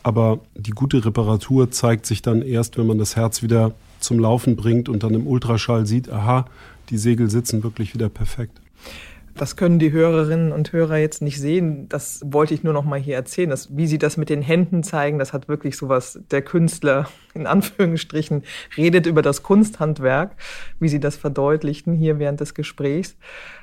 Aber 0.02 0.40
die 0.54 0.70
gute 0.70 1.04
Reparatur 1.04 1.70
zeigt 1.70 2.06
sich 2.06 2.22
dann 2.22 2.42
erst, 2.42 2.78
wenn 2.78 2.87
man 2.87 2.98
das 2.98 3.16
Herz 3.16 3.42
wieder 3.42 3.72
zum 3.98 4.18
Laufen 4.18 4.56
bringt 4.56 4.88
und 4.88 5.02
dann 5.02 5.14
im 5.14 5.26
Ultraschall 5.26 5.87
sieht, 5.87 6.11
aha, 6.11 6.46
die 6.88 6.98
Segel 6.98 7.30
sitzen 7.30 7.62
wirklich 7.62 7.94
wieder 7.94 8.09
perfekt. 8.09 8.61
Das 9.40 9.57
können 9.57 9.79
die 9.79 9.90
Hörerinnen 9.90 10.53
und 10.53 10.70
Hörer 10.74 10.98
jetzt 10.98 11.22
nicht 11.22 11.40
sehen. 11.40 11.88
Das 11.88 12.20
wollte 12.26 12.53
ich 12.53 12.62
nur 12.62 12.74
noch 12.74 12.85
mal 12.85 13.00
hier 13.00 13.16
erzählen. 13.16 13.48
Das, 13.48 13.74
wie 13.74 13.87
Sie 13.87 13.96
das 13.96 14.18
mit 14.18 14.29
den 14.29 14.42
Händen 14.42 14.83
zeigen, 14.83 15.18
das 15.18 15.33
hat 15.33 15.48
wirklich 15.48 15.79
sowas. 15.79 16.20
Der 16.31 16.42
Künstler 16.42 17.09
in 17.35 17.46
Anführungsstrichen 17.46 18.42
redet 18.76 19.07
über 19.07 19.22
das 19.22 19.42
Kunsthandwerk, 19.42 20.33
wie 20.79 20.90
Sie 20.90 21.00
das 21.00 21.16
verdeutlichten 21.16 21.94
hier 21.94 22.18
während 22.18 22.40
des 22.40 22.53
Gesprächs. 22.53 23.16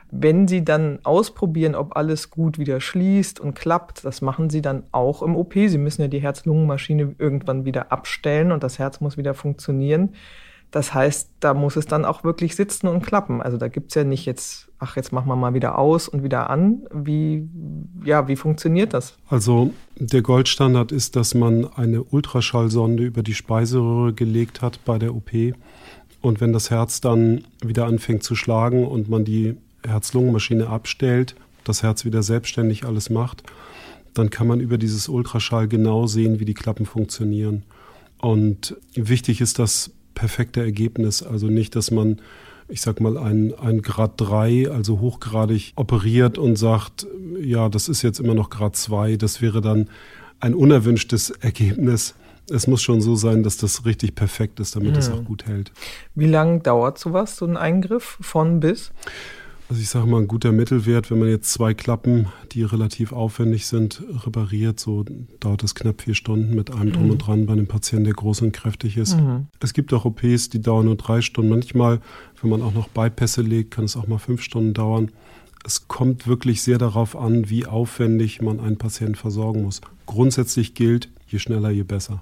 Wenn 0.09 0.47
Sie 0.47 0.65
dann 0.65 0.97
ausprobieren, 1.03 1.75
ob 1.75 1.95
alles 1.95 2.31
gut 2.31 2.57
wieder 2.57 2.81
schließt 2.81 3.39
und 3.39 3.53
klappt, 3.53 4.03
das 4.03 4.23
machen 4.23 4.49
Sie 4.49 4.63
dann 4.63 4.81
auch 4.91 5.21
im 5.21 5.35
OP. 5.35 5.53
Sie 5.53 5.77
müssen 5.77 6.01
ja 6.01 6.07
die 6.07 6.21
Herz-Lungen-Maschine 6.21 7.13
irgendwann 7.19 7.65
wieder 7.65 7.91
abstellen 7.91 8.51
und 8.51 8.63
das 8.63 8.79
Herz 8.79 8.99
muss 8.99 9.15
wieder 9.15 9.35
funktionieren. 9.35 10.15
Das 10.71 10.93
heißt, 10.93 11.29
da 11.39 11.53
muss 11.53 11.77
es 11.77 11.85
dann 11.85 12.03
auch 12.03 12.23
wirklich 12.23 12.55
sitzen 12.55 12.87
und 12.87 13.01
klappen. 13.01 13.41
Also 13.41 13.57
da 13.57 13.69
gibt's 13.69 13.95
ja 13.95 14.03
nicht 14.03 14.25
jetzt, 14.25 14.69
ach, 14.79 14.97
jetzt 14.97 15.13
machen 15.13 15.27
wir 15.29 15.35
mal 15.37 15.53
wieder 15.53 15.77
aus 15.77 16.09
und 16.09 16.23
wieder 16.23 16.49
an. 16.49 16.83
Wie, 16.93 17.47
ja, 18.03 18.27
wie 18.27 18.35
funktioniert 18.35 18.93
das? 18.93 19.17
Also 19.29 19.71
der 19.95 20.21
Goldstandard 20.21 20.91
ist, 20.91 21.15
dass 21.15 21.33
man 21.33 21.65
eine 21.73 22.03
Ultraschallsonde 22.03 23.03
über 23.03 23.23
die 23.23 23.33
Speiseröhre 23.33 24.13
gelegt 24.13 24.61
hat 24.61 24.83
bei 24.83 24.99
der 24.99 25.15
OP. 25.15 25.31
Und 26.21 26.41
wenn 26.41 26.51
das 26.51 26.69
Herz 26.69 26.99
dann 26.99 27.45
wieder 27.61 27.85
anfängt 27.85 28.23
zu 28.23 28.35
schlagen 28.35 28.85
und 28.85 29.07
man 29.07 29.23
die 29.23 29.55
Herz-Lungen-Maschine 29.85 30.67
abstellt, 30.67 31.35
das 31.63 31.83
Herz 31.83 32.03
wieder 32.03 32.23
selbstständig 32.23 32.85
alles 32.85 33.09
macht, 33.09 33.43
dann 34.13 34.29
kann 34.29 34.47
man 34.47 34.59
über 34.59 34.77
dieses 34.77 35.07
Ultraschall 35.07 35.67
genau 35.67 36.07
sehen, 36.07 36.39
wie 36.39 36.45
die 36.45 36.53
Klappen 36.53 36.85
funktionieren. 36.85 37.63
Und 38.19 38.75
wichtig 38.95 39.41
ist 39.41 39.59
das 39.59 39.91
perfekte 40.17 40.61
Ergebnis, 40.61 41.21
also 41.21 41.47
nicht, 41.47 41.75
dass 41.75 41.91
man 41.91 42.19
ich 42.69 42.81
sag 42.81 42.99
mal, 42.99 43.17
ein, 43.17 43.53
ein 43.57 43.81
Grad 43.81 44.13
3, 44.17 44.69
also 44.69 44.99
hochgradig 44.99 45.71
operiert 45.75 46.37
und 46.37 46.57
sagt, 46.57 47.07
ja, 47.39 47.69
das 47.69 47.87
ist 47.87 48.01
jetzt 48.01 48.19
immer 48.19 48.33
noch 48.33 48.49
Grad 48.49 48.75
2, 48.75 49.15
das 49.15 49.41
wäre 49.41 49.61
dann 49.61 49.89
ein 50.39 50.53
unerwünschtes 50.53 51.29
Ergebnis. 51.29 52.15
Es 52.49 52.67
muss 52.67 52.81
schon 52.81 53.01
so 53.01 53.15
sein, 53.15 53.43
dass 53.43 53.57
das 53.57 53.85
richtig 53.85 54.15
perfekt 54.15 54.59
ist, 54.59 54.75
damit 54.75 54.95
es 54.97 55.09
auch 55.09 55.23
gut 55.23 55.45
hält. 55.45 55.71
Wie 56.15 56.27
lange 56.27 56.59
dauert 56.59 56.97
sowas, 56.97 57.37
so 57.37 57.45
ein 57.45 57.57
Eingriff 57.57 58.17
von 58.21 58.59
bis? 58.59 58.91
Also 59.69 59.81
ich 59.81 59.89
sage 59.89 60.07
mal, 60.07 60.21
ein 60.21 60.29
guter 60.29 60.53
Mittelwert, 60.53 61.11
wenn 61.11 61.19
man 61.19 61.27
jetzt 61.27 61.51
zwei 61.51 61.73
Klappen, 61.73 62.27
die 62.53 62.63
relativ 62.63 63.11
aufwendig 63.11 63.67
sind, 63.67 64.01
repariert, 64.25 64.79
so 64.79 65.03
dauert 65.41 65.63
es 65.63 65.75
knapp 65.75 66.01
vier 66.01 66.15
Stunden 66.15 66.55
mit 66.55 66.71
allem 66.71 66.93
drum 66.93 67.05
mhm. 67.05 67.11
und 67.11 67.17
dran 67.17 67.45
bei 67.45 67.53
einem 67.53 67.67
Patienten, 67.67 68.05
der 68.05 68.13
groß 68.13 68.43
und 68.43 68.53
kräftig 68.53 68.95
ist. 68.95 69.17
Mhm. 69.17 69.47
Es 69.59 69.73
gibt 69.73 69.91
auch 69.93 70.05
OPs, 70.05 70.49
die 70.49 70.61
dauern 70.61 70.85
nur 70.85 70.95
drei 70.95 71.19
Stunden. 71.19 71.49
Manchmal, 71.49 71.99
wenn 72.41 72.49
man 72.49 72.61
auch 72.61 72.73
noch 72.73 72.87
Bypässe 72.87 73.41
legt, 73.41 73.71
kann 73.71 73.83
es 73.83 73.97
auch 73.97 74.07
mal 74.07 74.19
fünf 74.19 74.41
Stunden 74.41 74.73
dauern. 74.73 75.11
Es 75.65 75.89
kommt 75.89 76.27
wirklich 76.27 76.61
sehr 76.61 76.77
darauf 76.77 77.17
an, 77.17 77.49
wie 77.49 77.65
aufwendig 77.65 78.41
man 78.41 78.61
einen 78.61 78.77
Patienten 78.77 79.15
versorgen 79.15 79.63
muss. 79.63 79.81
Grundsätzlich 80.05 80.75
gilt, 80.75 81.09
je 81.27 81.39
schneller, 81.39 81.71
je 81.71 81.83
besser. 81.83 82.21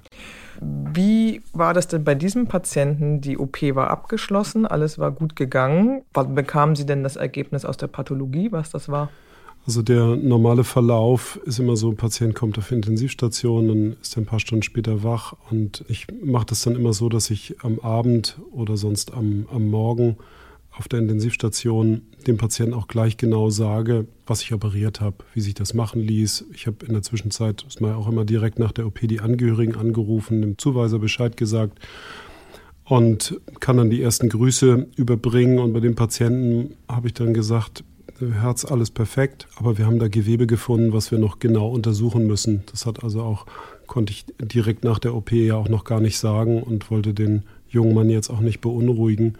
Wie 0.60 1.42
war 1.52 1.74
das 1.74 1.88
denn 1.88 2.04
bei 2.04 2.14
diesem 2.14 2.46
Patienten? 2.46 3.20
Die 3.20 3.38
OP 3.38 3.62
war 3.74 3.90
abgeschlossen, 3.90 4.66
alles 4.66 4.98
war 4.98 5.10
gut 5.10 5.36
gegangen. 5.36 6.02
Wann 6.14 6.34
bekamen 6.34 6.76
Sie 6.76 6.86
denn 6.86 7.02
das 7.02 7.16
Ergebnis 7.16 7.64
aus 7.64 7.76
der 7.76 7.88
Pathologie, 7.88 8.52
was 8.52 8.70
das 8.70 8.88
war? 8.88 9.10
Also 9.66 9.82
der 9.82 10.14
normale 10.14 10.62
Verlauf 10.62 11.40
ist 11.44 11.58
immer 11.58 11.74
so, 11.76 11.90
ein 11.90 11.96
Patient 11.96 12.36
kommt 12.36 12.56
auf 12.56 12.70
Intensivstation, 12.70 13.66
dann 13.66 13.96
ist 14.00 14.16
er 14.16 14.22
ein 14.22 14.26
paar 14.26 14.38
Stunden 14.38 14.62
später 14.62 15.02
wach 15.02 15.34
und 15.50 15.84
ich 15.88 16.06
mache 16.22 16.46
das 16.46 16.62
dann 16.62 16.76
immer 16.76 16.92
so, 16.92 17.08
dass 17.08 17.30
ich 17.30 17.56
am 17.64 17.80
Abend 17.80 18.38
oder 18.52 18.76
sonst 18.76 19.12
am, 19.12 19.48
am 19.52 19.66
Morgen 19.68 20.18
auf 20.70 20.86
der 20.86 21.00
Intensivstation 21.00 22.02
dem 22.26 22.36
Patienten 22.36 22.74
auch 22.74 22.88
gleich 22.88 23.16
genau 23.16 23.50
sage, 23.50 24.06
was 24.26 24.42
ich 24.42 24.52
operiert 24.52 25.00
habe, 25.00 25.16
wie 25.34 25.40
sich 25.40 25.54
das 25.54 25.74
machen 25.74 26.00
ließ. 26.00 26.46
Ich 26.52 26.66
habe 26.66 26.84
in 26.86 26.92
der 26.92 27.02
Zwischenzeit, 27.02 27.64
ist 27.68 27.80
mal 27.80 27.94
auch 27.94 28.08
immer 28.08 28.24
direkt 28.24 28.58
nach 28.58 28.72
der 28.72 28.86
OP 28.86 29.00
die 29.02 29.20
Angehörigen 29.20 29.76
angerufen, 29.76 30.42
dem 30.42 30.58
Zuweiser 30.58 30.98
Bescheid 30.98 31.36
gesagt 31.36 31.78
und 32.84 33.40
kann 33.60 33.76
dann 33.76 33.90
die 33.90 34.00
ersten 34.00 34.28
Grüße 34.28 34.86
überbringen. 34.96 35.58
Und 35.58 35.72
bei 35.72 35.80
dem 35.80 35.94
Patienten 35.94 36.74
habe 36.88 37.08
ich 37.08 37.14
dann 37.14 37.34
gesagt, 37.34 37.84
Herz 38.18 38.64
alles 38.64 38.90
perfekt, 38.90 39.46
aber 39.56 39.76
wir 39.76 39.84
haben 39.84 39.98
da 39.98 40.08
Gewebe 40.08 40.46
gefunden, 40.46 40.92
was 40.92 41.10
wir 41.10 41.18
noch 41.18 41.38
genau 41.38 41.68
untersuchen 41.68 42.26
müssen. 42.26 42.62
Das 42.70 42.86
hat 42.86 43.04
also 43.04 43.22
auch, 43.22 43.46
konnte 43.86 44.12
ich 44.12 44.24
direkt 44.40 44.84
nach 44.84 44.98
der 44.98 45.14
OP 45.14 45.32
ja 45.32 45.56
auch 45.56 45.68
noch 45.68 45.84
gar 45.84 46.00
nicht 46.00 46.18
sagen 46.18 46.62
und 46.62 46.90
wollte 46.90 47.12
den 47.12 47.42
jungen 47.68 47.94
Mann 47.94 48.08
jetzt 48.08 48.30
auch 48.30 48.40
nicht 48.40 48.60
beunruhigen. 48.60 49.34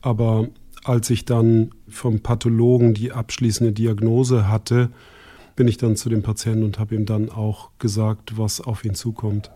Aber 0.00 0.48
als 0.84 1.10
ich 1.10 1.24
dann 1.24 1.70
vom 1.88 2.20
Pathologen 2.20 2.94
die 2.94 3.12
abschließende 3.12 3.72
Diagnose 3.72 4.48
hatte, 4.48 4.90
bin 5.56 5.66
ich 5.66 5.78
dann 5.78 5.96
zu 5.96 6.08
dem 6.08 6.22
Patienten 6.22 6.62
und 6.62 6.78
habe 6.78 6.94
ihm 6.94 7.06
dann 7.06 7.30
auch 7.30 7.70
gesagt, 7.78 8.36
was 8.38 8.60
auf 8.60 8.84
ihn 8.84 8.94
zukommt. 8.94 9.50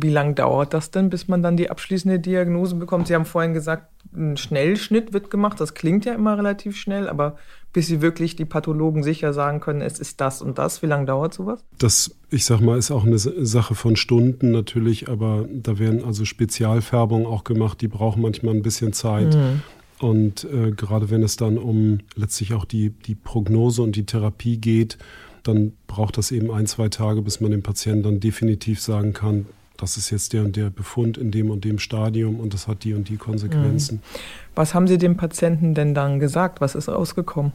Wie 0.00 0.10
lange 0.10 0.34
dauert 0.34 0.74
das 0.74 0.90
denn, 0.90 1.10
bis 1.10 1.28
man 1.28 1.42
dann 1.42 1.56
die 1.56 1.70
abschließende 1.70 2.18
Diagnose 2.18 2.76
bekommt? 2.76 3.06
Sie 3.06 3.14
haben 3.14 3.24
vorhin 3.24 3.54
gesagt, 3.54 3.88
ein 4.14 4.36
Schnellschnitt 4.36 5.12
wird 5.12 5.30
gemacht. 5.30 5.60
Das 5.60 5.74
klingt 5.74 6.04
ja 6.04 6.14
immer 6.14 6.36
relativ 6.36 6.76
schnell, 6.76 7.08
aber 7.08 7.36
bis 7.72 7.88
Sie 7.88 8.00
wirklich 8.00 8.36
die 8.36 8.46
Pathologen 8.46 9.02
sicher 9.02 9.32
sagen 9.32 9.60
können, 9.60 9.82
es 9.82 9.98
ist 9.98 10.20
das 10.20 10.40
und 10.40 10.58
das, 10.58 10.82
wie 10.82 10.86
lange 10.86 11.04
dauert 11.04 11.34
sowas? 11.34 11.62
Das, 11.78 12.16
ich 12.30 12.44
sag 12.44 12.60
mal, 12.60 12.78
ist 12.78 12.90
auch 12.90 13.04
eine 13.04 13.18
Sache 13.18 13.74
von 13.74 13.96
Stunden 13.96 14.50
natürlich, 14.50 15.08
aber 15.08 15.46
da 15.52 15.78
werden 15.78 16.02
also 16.02 16.24
Spezialfärbungen 16.24 17.26
auch 17.26 17.44
gemacht, 17.44 17.80
die 17.80 17.88
brauchen 17.88 18.22
manchmal 18.22 18.54
ein 18.54 18.62
bisschen 18.62 18.92
Zeit. 18.92 19.34
Mhm. 19.34 19.62
Und 19.98 20.44
äh, 20.44 20.72
gerade 20.72 21.10
wenn 21.10 21.22
es 21.22 21.36
dann 21.36 21.58
um 21.58 21.98
letztlich 22.14 22.54
auch 22.54 22.64
die, 22.64 22.90
die 22.90 23.14
Prognose 23.14 23.82
und 23.82 23.96
die 23.96 24.06
Therapie 24.06 24.58
geht, 24.58 24.98
dann 25.42 25.72
braucht 25.86 26.18
das 26.18 26.32
eben 26.32 26.50
ein, 26.50 26.66
zwei 26.66 26.88
Tage, 26.88 27.22
bis 27.22 27.40
man 27.40 27.50
dem 27.50 27.62
Patienten 27.62 28.02
dann 28.02 28.20
definitiv 28.20 28.80
sagen 28.80 29.12
kann, 29.12 29.46
das 29.76 29.96
ist 29.96 30.10
jetzt 30.10 30.32
der 30.32 30.44
und 30.44 30.56
der 30.56 30.70
Befund 30.70 31.18
in 31.18 31.30
dem 31.30 31.50
und 31.50 31.64
dem 31.64 31.78
Stadium 31.78 32.40
und 32.40 32.54
das 32.54 32.68
hat 32.68 32.84
die 32.84 32.94
und 32.94 33.08
die 33.08 33.16
Konsequenzen. 33.16 33.96
Mhm. 33.96 34.18
Was 34.54 34.74
haben 34.74 34.86
Sie 34.86 34.98
dem 34.98 35.16
Patienten 35.16 35.74
denn 35.74 35.94
dann 35.94 36.18
gesagt? 36.18 36.60
Was 36.60 36.74
ist 36.74 36.88
rausgekommen? 36.88 37.52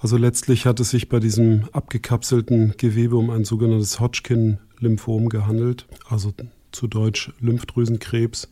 Also 0.00 0.16
letztlich 0.16 0.64
hat 0.64 0.80
es 0.80 0.90
sich 0.90 1.10
bei 1.10 1.20
diesem 1.20 1.68
abgekapselten 1.72 2.74
Gewebe 2.78 3.16
um 3.16 3.28
ein 3.28 3.44
sogenanntes 3.44 4.00
Hodgkin-Lymphom 4.00 5.28
gehandelt, 5.28 5.86
also 6.08 6.32
zu 6.72 6.86
Deutsch 6.86 7.32
Lymphdrüsenkrebs. 7.40 8.48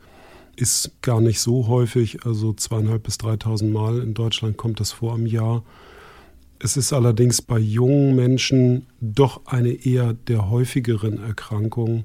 Ist 0.56 0.90
gar 1.02 1.20
nicht 1.20 1.40
so 1.40 1.68
häufig, 1.68 2.26
also 2.26 2.52
zweieinhalb 2.52 3.04
bis 3.04 3.16
dreitausend 3.16 3.72
Mal 3.72 4.00
in 4.00 4.12
Deutschland 4.12 4.56
kommt 4.56 4.80
das 4.80 4.92
vor 4.92 5.14
im 5.14 5.24
Jahr. 5.24 5.62
Es 6.58 6.76
ist 6.76 6.92
allerdings 6.92 7.40
bei 7.40 7.58
jungen 7.58 8.16
Menschen 8.16 8.86
doch 9.00 9.46
eine 9.46 9.70
eher 9.70 10.14
der 10.14 10.50
häufigeren 10.50 11.22
Erkrankung 11.22 12.04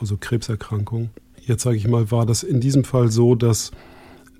also 0.00 0.16
Krebserkrankung. 0.18 1.10
Jetzt 1.40 1.62
sage 1.62 1.76
ich 1.76 1.86
mal, 1.86 2.10
war 2.10 2.26
das 2.26 2.42
in 2.42 2.60
diesem 2.60 2.84
Fall 2.84 3.10
so, 3.10 3.34
dass 3.34 3.70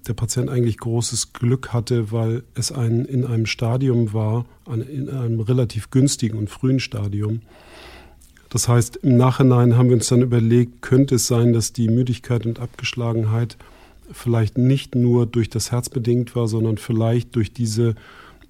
der 0.06 0.14
Patient 0.14 0.48
eigentlich 0.48 0.78
großes 0.78 1.32
Glück 1.32 1.72
hatte, 1.72 2.12
weil 2.12 2.42
es 2.54 2.72
ein, 2.72 3.04
in 3.04 3.24
einem 3.24 3.46
Stadium 3.46 4.12
war, 4.12 4.46
in 4.66 5.08
einem 5.10 5.40
relativ 5.40 5.90
günstigen 5.90 6.38
und 6.38 6.50
frühen 6.50 6.80
Stadium. 6.80 7.40
Das 8.50 8.68
heißt, 8.68 8.96
im 8.96 9.16
Nachhinein 9.16 9.76
haben 9.76 9.88
wir 9.88 9.96
uns 9.96 10.08
dann 10.08 10.22
überlegt, 10.22 10.80
könnte 10.80 11.16
es 11.16 11.26
sein, 11.26 11.52
dass 11.52 11.72
die 11.72 11.88
Müdigkeit 11.88 12.46
und 12.46 12.60
Abgeschlagenheit 12.60 13.58
vielleicht 14.10 14.56
nicht 14.56 14.94
nur 14.94 15.26
durch 15.26 15.50
das 15.50 15.70
Herz 15.70 15.90
bedingt 15.90 16.34
war, 16.34 16.48
sondern 16.48 16.78
vielleicht 16.78 17.36
durch 17.36 17.52
diese 17.52 17.94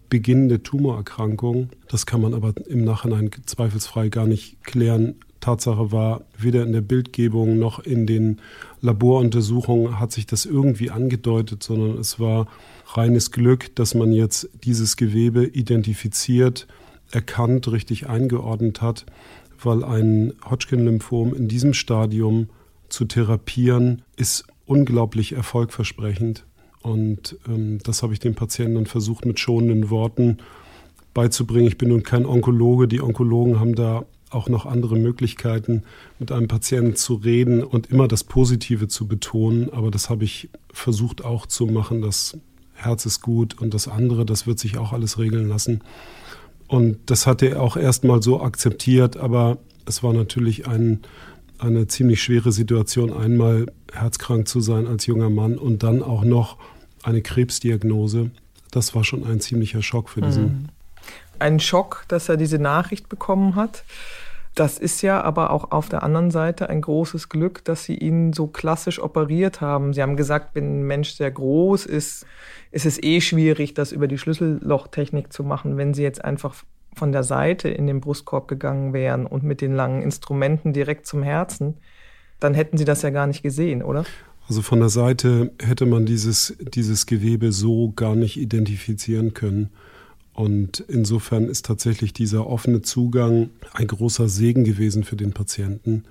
beginnende 0.09 0.63
Tumorerkrankung. 0.63 1.71
Das 1.89 2.07
kann 2.07 2.21
man 2.21 2.33
aber 2.33 2.55
im 2.69 2.85
Nachhinein 2.85 3.31
zweifelsfrei 3.45 4.09
gar 4.09 4.27
nicht 4.27 4.63
klären. 4.65 5.17
Tatsache 5.41 5.93
war, 5.93 6.23
weder 6.37 6.63
in 6.63 6.73
der 6.73 6.81
Bildgebung 6.81 7.59
noch 7.59 7.79
in 7.81 8.07
den 8.07 8.41
Laboruntersuchungen 8.81 9.99
hat 9.99 10.13
sich 10.13 10.27
das 10.27 10.47
irgendwie 10.47 10.91
angedeutet, 10.91 11.63
sondern 11.63 11.99
es 11.99 12.21
war 12.21 12.47
reines 12.87 13.31
Glück, 13.31 13.75
dass 13.77 13.95
man 13.95 14.13
jetzt 14.13 14.49
dieses 14.65 14.97
Gewebe 14.97 15.45
identifiziert, 15.45 16.67
erkannt, 17.11 17.71
richtig 17.71 18.09
eingeordnet 18.09 18.83
hat, 18.83 19.07
weil 19.63 19.85
ein 19.85 20.33
Hodgkin-Lymphom 20.49 21.35
in 21.35 21.49
diesem 21.49 21.75
Stadium 21.75 22.49
zu 22.89 23.05
therapieren 23.05 24.03
ist 24.17 24.45
unglaublich 24.67 25.33
erfolgversprechend. 25.33 26.45
Und 26.83 27.37
ähm, 27.49 27.79
das 27.83 28.03
habe 28.03 28.13
ich 28.13 28.21
den 28.21 28.35
Patienten 28.35 28.77
dann 28.77 28.87
versucht 28.87 29.27
mit 29.27 29.41
schonenden 29.41 29.91
Worten 29.91 30.39
beizubringen. 31.15 31.67
Ich 31.67 31.79
bin 31.79 31.89
nun 31.89 32.03
kein 32.03 32.27
Onkologe. 32.27 32.87
Die 32.87 33.01
Onkologen 33.01 33.59
haben 33.59 33.75
da 33.75 34.05
auch 34.31 34.49
noch 34.49 34.67
andere 34.67 34.97
Möglichkeiten, 34.97 35.83
mit 36.19 36.33
einem 36.33 36.49
Patienten 36.49 36.97
zu 36.97 37.15
reden 37.15 37.63
und 37.63 37.91
immer 37.91 38.09
das 38.09 38.25
Positive 38.25 38.89
zu 38.89 39.07
betonen. 39.07 39.71
Aber 39.73 39.91
das 39.91 40.11
habe 40.11 40.25
ich 40.25 40.51
versucht 40.73 41.25
auch 41.25 41.47
zu 41.47 41.67
machen. 41.67 42.03
Das 42.03 42.37
Herz 42.75 43.07
ist 43.07 43.21
gut 43.21 43.61
und 43.61 43.75
das 43.75 43.89
andere, 43.89 44.25
das 44.25 44.47
wird 44.47 44.59
sich 44.59 44.79
auch 44.79 44.93
alles 44.93 45.19
regeln 45.19 45.49
lassen. 45.49 45.81
Und 46.69 46.99
das 47.07 47.27
hat 47.27 47.43
er 47.43 47.63
auch 47.63 47.77
erstmal 47.77 48.23
so 48.23 48.43
akzeptiert, 48.43 49.17
aber 49.17 49.59
es 49.87 50.03
war 50.03 50.13
natürlich 50.13 50.69
ein, 50.69 51.01
eine 51.59 51.87
ziemlich 51.87 52.23
schwere 52.23 52.53
Situation, 52.53 53.13
einmal 53.13 53.67
herzkrank 53.93 54.47
zu 54.47 54.61
sein 54.61 54.87
als 54.87 55.07
junger 55.07 55.31
Mann 55.31 55.57
und 55.57 55.83
dann 55.83 56.03
auch 56.03 56.25
noch 56.25 56.59
eine 57.03 57.23
Krebsdiagnose. 57.23 58.31
Das 58.71 58.95
war 58.95 59.03
schon 59.03 59.25
ein 59.25 59.41
ziemlicher 59.41 59.83
Schock 59.83 60.11
für 60.11 60.21
diesen. 60.21 60.45
Mhm. 60.45 60.65
Ein 61.39 61.61
Schock, 61.61 62.05
dass 62.09 62.29
er 62.29 62.37
diese 62.37 62.59
Nachricht 62.59 63.09
bekommen 63.09 63.55
hat. 63.57 63.85
Das 64.55 64.79
ist 64.79 65.03
ja 65.03 65.23
aber 65.23 65.51
auch 65.51 65.71
auf 65.71 65.89
der 65.89 66.03
anderen 66.03 66.33
Seite 66.33 66.69
ein 66.69 66.81
großes 66.81 67.29
Glück, 67.29 67.65
dass 67.65 67.85
Sie 67.85 67.97
ihn 67.97 68.33
so 68.33 68.49
klassisch 68.49 69.01
operiert 69.01 69.61
haben. 69.61 69.93
Sie 69.93 70.03
haben 70.03 70.17
gesagt, 70.17 70.55
wenn 70.55 70.81
ein 70.81 70.83
Mensch 70.83 71.13
sehr 71.13 71.31
groß 71.31 71.87
ist, 71.87 72.27
ist 72.73 72.85
es 72.85 73.01
eh 73.01 73.21
schwierig, 73.21 73.75
das 73.75 73.93
über 73.93 74.09
die 74.09 74.19
Schlüssellochtechnik 74.19 75.33
zu 75.33 75.45
machen. 75.45 75.77
Wenn 75.77 75.95
Sie 75.95 76.03
jetzt 76.03 76.25
einfach 76.25 76.57
von 76.97 77.13
der 77.13 77.23
Seite 77.23 77.69
in 77.69 77.87
den 77.87 78.01
Brustkorb 78.01 78.49
gegangen 78.49 78.93
wären 78.93 79.27
und 79.27 79.45
mit 79.45 79.61
den 79.61 79.77
langen 79.77 80.03
Instrumenten 80.03 80.73
direkt 80.73 81.07
zum 81.07 81.23
Herzen, 81.23 81.75
dann 82.41 82.55
hätten 82.55 82.79
Sie 82.79 82.85
das 82.85 83.03
ja 83.03 83.11
gar 83.11 83.29
nicht 83.29 83.43
gesehen, 83.43 83.83
oder? 83.83 84.05
Also 84.49 84.63
von 84.63 84.81
der 84.81 84.89
Seite 84.89 85.53
hätte 85.61 85.87
man 85.87 86.07
dieses, 86.07 86.57
dieses 86.59 87.07
Gewebe 87.07 87.53
so 87.53 87.93
gar 87.95 88.17
nicht 88.17 88.39
identifizieren 88.39 89.35
können. 89.35 89.71
Und 90.39 90.79
insofern 90.87 91.47
ist 91.49 91.67
tatsächlich 91.67 92.13
dieser 92.13 92.47
offene 92.47 92.81
Zugang 92.81 93.51
ein 93.73 93.89
großer 93.89 94.29
Segen 94.29 94.63
gewesen 94.63 95.03
für 95.03 95.17
den 95.17 95.33
Patienten, 95.33 96.05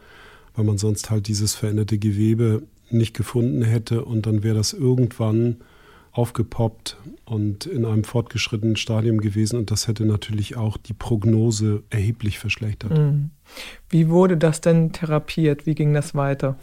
weil 0.54 0.66
man 0.66 0.78
sonst 0.78 1.10
halt 1.10 1.30
dieses 1.30 1.56
veränderte 1.56 1.98
Gewebe 1.98 2.63
nicht 2.90 3.16
gefunden 3.16 3.62
hätte 3.62 4.04
und 4.04 4.26
dann 4.26 4.44
wäre 4.44 4.58
das 4.58 4.74
irgendwann 4.74 5.62
aufgepoppt 6.12 6.98
und 7.24 7.68
in 7.68 7.86
einem 7.86 8.04
fortgeschrittenen 8.04 8.76
Stadium 8.76 9.22
gewesen 9.22 9.58
und 9.58 9.72
das 9.72 9.88
hätte 9.88 10.04
natürlich 10.04 10.58
auch 10.58 10.76
die 10.76 10.94
Prognose 10.94 11.84
erheblich 11.90 12.38
verschlechtert. 12.38 12.98
Mhm. 12.98 13.30
Wie 13.88 14.10
wurde 14.10 14.36
das 14.36 14.60
denn 14.60 14.92
therapiert? 14.92 15.66
Wie 15.66 15.74
ging 15.74 15.94
das 15.94 16.16
weiter? 16.16 16.58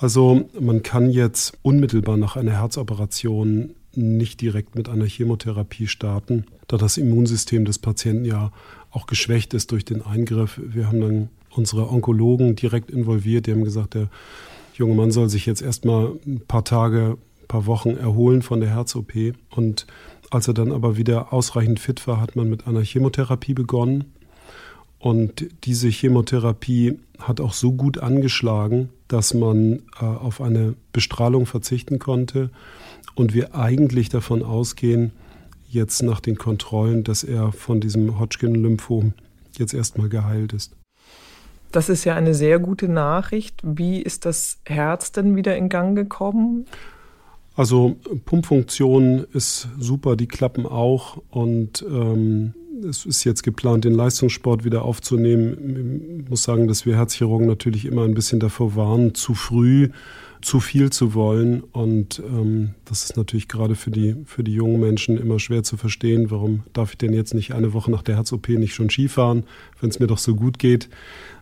Also 0.00 0.48
man 0.58 0.82
kann 0.82 1.08
jetzt 1.10 1.56
unmittelbar 1.62 2.16
nach 2.16 2.34
einer 2.34 2.58
Herzoperation 2.58 3.76
nicht 3.94 4.40
direkt 4.40 4.74
mit 4.74 4.88
einer 4.88 5.06
Chemotherapie 5.06 5.86
starten, 5.86 6.44
da 6.68 6.76
das 6.76 6.96
Immunsystem 6.96 7.64
des 7.64 7.78
Patienten 7.78 8.24
ja 8.24 8.52
auch 8.90 9.06
geschwächt 9.06 9.54
ist 9.54 9.72
durch 9.72 9.84
den 9.84 10.02
Eingriff. 10.02 10.60
Wir 10.62 10.86
haben 10.86 11.00
dann 11.00 11.28
unsere 11.50 11.90
Onkologen 11.90 12.56
direkt 12.56 12.90
involviert. 12.90 13.46
Die 13.46 13.52
haben 13.52 13.64
gesagt, 13.64 13.94
der 13.94 14.08
junge 14.74 14.94
Mann 14.94 15.10
soll 15.10 15.28
sich 15.28 15.46
jetzt 15.46 15.62
erstmal 15.62 16.12
ein 16.26 16.40
paar 16.46 16.64
Tage, 16.64 17.16
ein 17.42 17.46
paar 17.48 17.66
Wochen 17.66 17.96
erholen 17.96 18.42
von 18.42 18.60
der 18.60 18.70
Herz-OP. 18.70 19.12
Und 19.50 19.86
als 20.30 20.48
er 20.48 20.54
dann 20.54 20.72
aber 20.72 20.96
wieder 20.96 21.32
ausreichend 21.32 21.80
fit 21.80 22.06
war, 22.06 22.20
hat 22.20 22.36
man 22.36 22.48
mit 22.48 22.66
einer 22.66 22.82
Chemotherapie 22.82 23.54
begonnen. 23.54 24.12
Und 24.98 25.46
diese 25.64 25.88
Chemotherapie 25.88 26.98
hat 27.18 27.40
auch 27.40 27.54
so 27.54 27.72
gut 27.72 27.98
angeschlagen, 27.98 28.90
dass 29.08 29.34
man 29.34 29.82
äh, 30.00 30.04
auf 30.04 30.40
eine 30.40 30.74
Bestrahlung 30.92 31.46
verzichten 31.46 31.98
konnte 31.98 32.50
und 33.20 33.34
wir 33.34 33.54
eigentlich 33.54 34.08
davon 34.08 34.42
ausgehen, 34.42 35.12
jetzt 35.68 36.02
nach 36.02 36.20
den 36.20 36.36
Kontrollen, 36.36 37.04
dass 37.04 37.22
er 37.22 37.52
von 37.52 37.80
diesem 37.80 38.18
Hodgkin-Lymphom 38.18 39.12
jetzt 39.58 39.74
erstmal 39.74 40.08
geheilt 40.08 40.54
ist. 40.54 40.74
Das 41.70 41.88
ist 41.88 42.04
ja 42.04 42.16
eine 42.16 42.34
sehr 42.34 42.58
gute 42.58 42.88
Nachricht. 42.88 43.60
Wie 43.62 44.00
ist 44.00 44.24
das 44.24 44.58
Herz 44.64 45.12
denn 45.12 45.36
wieder 45.36 45.54
in 45.56 45.68
Gang 45.68 45.94
gekommen? 45.94 46.64
Also 47.60 47.98
Pumpfunktion 48.24 49.26
ist 49.34 49.68
super, 49.78 50.16
die 50.16 50.26
klappen 50.26 50.64
auch 50.64 51.20
und 51.28 51.84
ähm, 51.86 52.54
es 52.88 53.04
ist 53.04 53.24
jetzt 53.24 53.42
geplant, 53.42 53.84
den 53.84 53.92
Leistungssport 53.92 54.64
wieder 54.64 54.82
aufzunehmen. 54.82 56.22
Ich 56.22 56.30
muss 56.30 56.42
sagen, 56.42 56.68
dass 56.68 56.86
wir 56.86 56.96
Herzchirurgen 56.96 57.46
natürlich 57.46 57.84
immer 57.84 58.04
ein 58.04 58.14
bisschen 58.14 58.40
davor 58.40 58.76
warnen, 58.76 59.14
zu 59.14 59.34
früh 59.34 59.90
zu 60.40 60.58
viel 60.58 60.88
zu 60.88 61.12
wollen. 61.12 61.60
Und 61.60 62.20
ähm, 62.20 62.70
das 62.86 63.04
ist 63.04 63.18
natürlich 63.18 63.46
gerade 63.46 63.74
für 63.74 63.90
die, 63.90 64.16
für 64.24 64.42
die 64.42 64.54
jungen 64.54 64.80
Menschen 64.80 65.18
immer 65.18 65.38
schwer 65.38 65.62
zu 65.62 65.76
verstehen. 65.76 66.30
Warum 66.30 66.62
darf 66.72 66.92
ich 66.92 66.98
denn 66.98 67.12
jetzt 67.12 67.34
nicht 67.34 67.52
eine 67.52 67.74
Woche 67.74 67.90
nach 67.90 68.02
der 68.02 68.16
Herz-OP 68.16 68.48
nicht 68.48 68.72
schon 68.72 68.88
Skifahren, 68.88 69.44
wenn 69.82 69.90
es 69.90 69.98
mir 70.00 70.06
doch 70.06 70.16
so 70.16 70.34
gut 70.34 70.58
geht? 70.58 70.88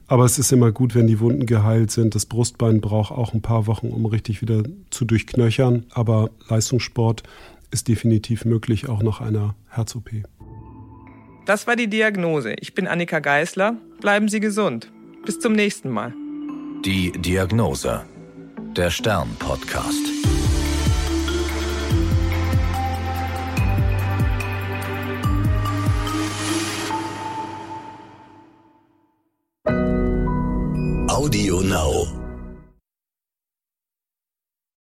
Aber 0.08 0.24
es 0.24 0.38
ist 0.38 0.52
immer 0.52 0.72
gut, 0.72 0.94
wenn 0.94 1.06
die 1.06 1.20
Wunden 1.20 1.46
geheilt 1.46 1.90
sind. 1.90 2.14
Das 2.14 2.26
Brustbein 2.26 2.80
braucht 2.80 3.12
auch 3.12 3.34
ein 3.34 3.42
paar 3.42 3.66
Wochen, 3.66 3.88
um 3.88 4.06
richtig 4.06 4.40
wieder 4.40 4.62
zu 4.90 5.04
durchknöchern. 5.04 5.84
Aber 5.90 6.30
Leistungssport 6.48 7.22
ist 7.70 7.88
definitiv 7.88 8.46
möglich, 8.46 8.88
auch 8.88 9.02
nach 9.02 9.20
einer 9.20 9.54
Herz-OP. 9.68 10.10
Das 11.44 11.66
war 11.66 11.76
die 11.76 11.88
Diagnose. 11.88 12.54
Ich 12.60 12.74
bin 12.74 12.86
Annika 12.86 13.20
Geißler. 13.20 13.76
Bleiben 14.00 14.28
Sie 14.28 14.40
gesund. 14.40 14.90
Bis 15.24 15.38
zum 15.38 15.52
nächsten 15.52 15.90
Mal. 15.90 16.14
Die 16.84 17.12
Diagnose 17.12 18.04
der 18.76 18.90
Stern-Podcast. 18.90 20.17
Audio 31.28 31.60
Now. 31.60 32.17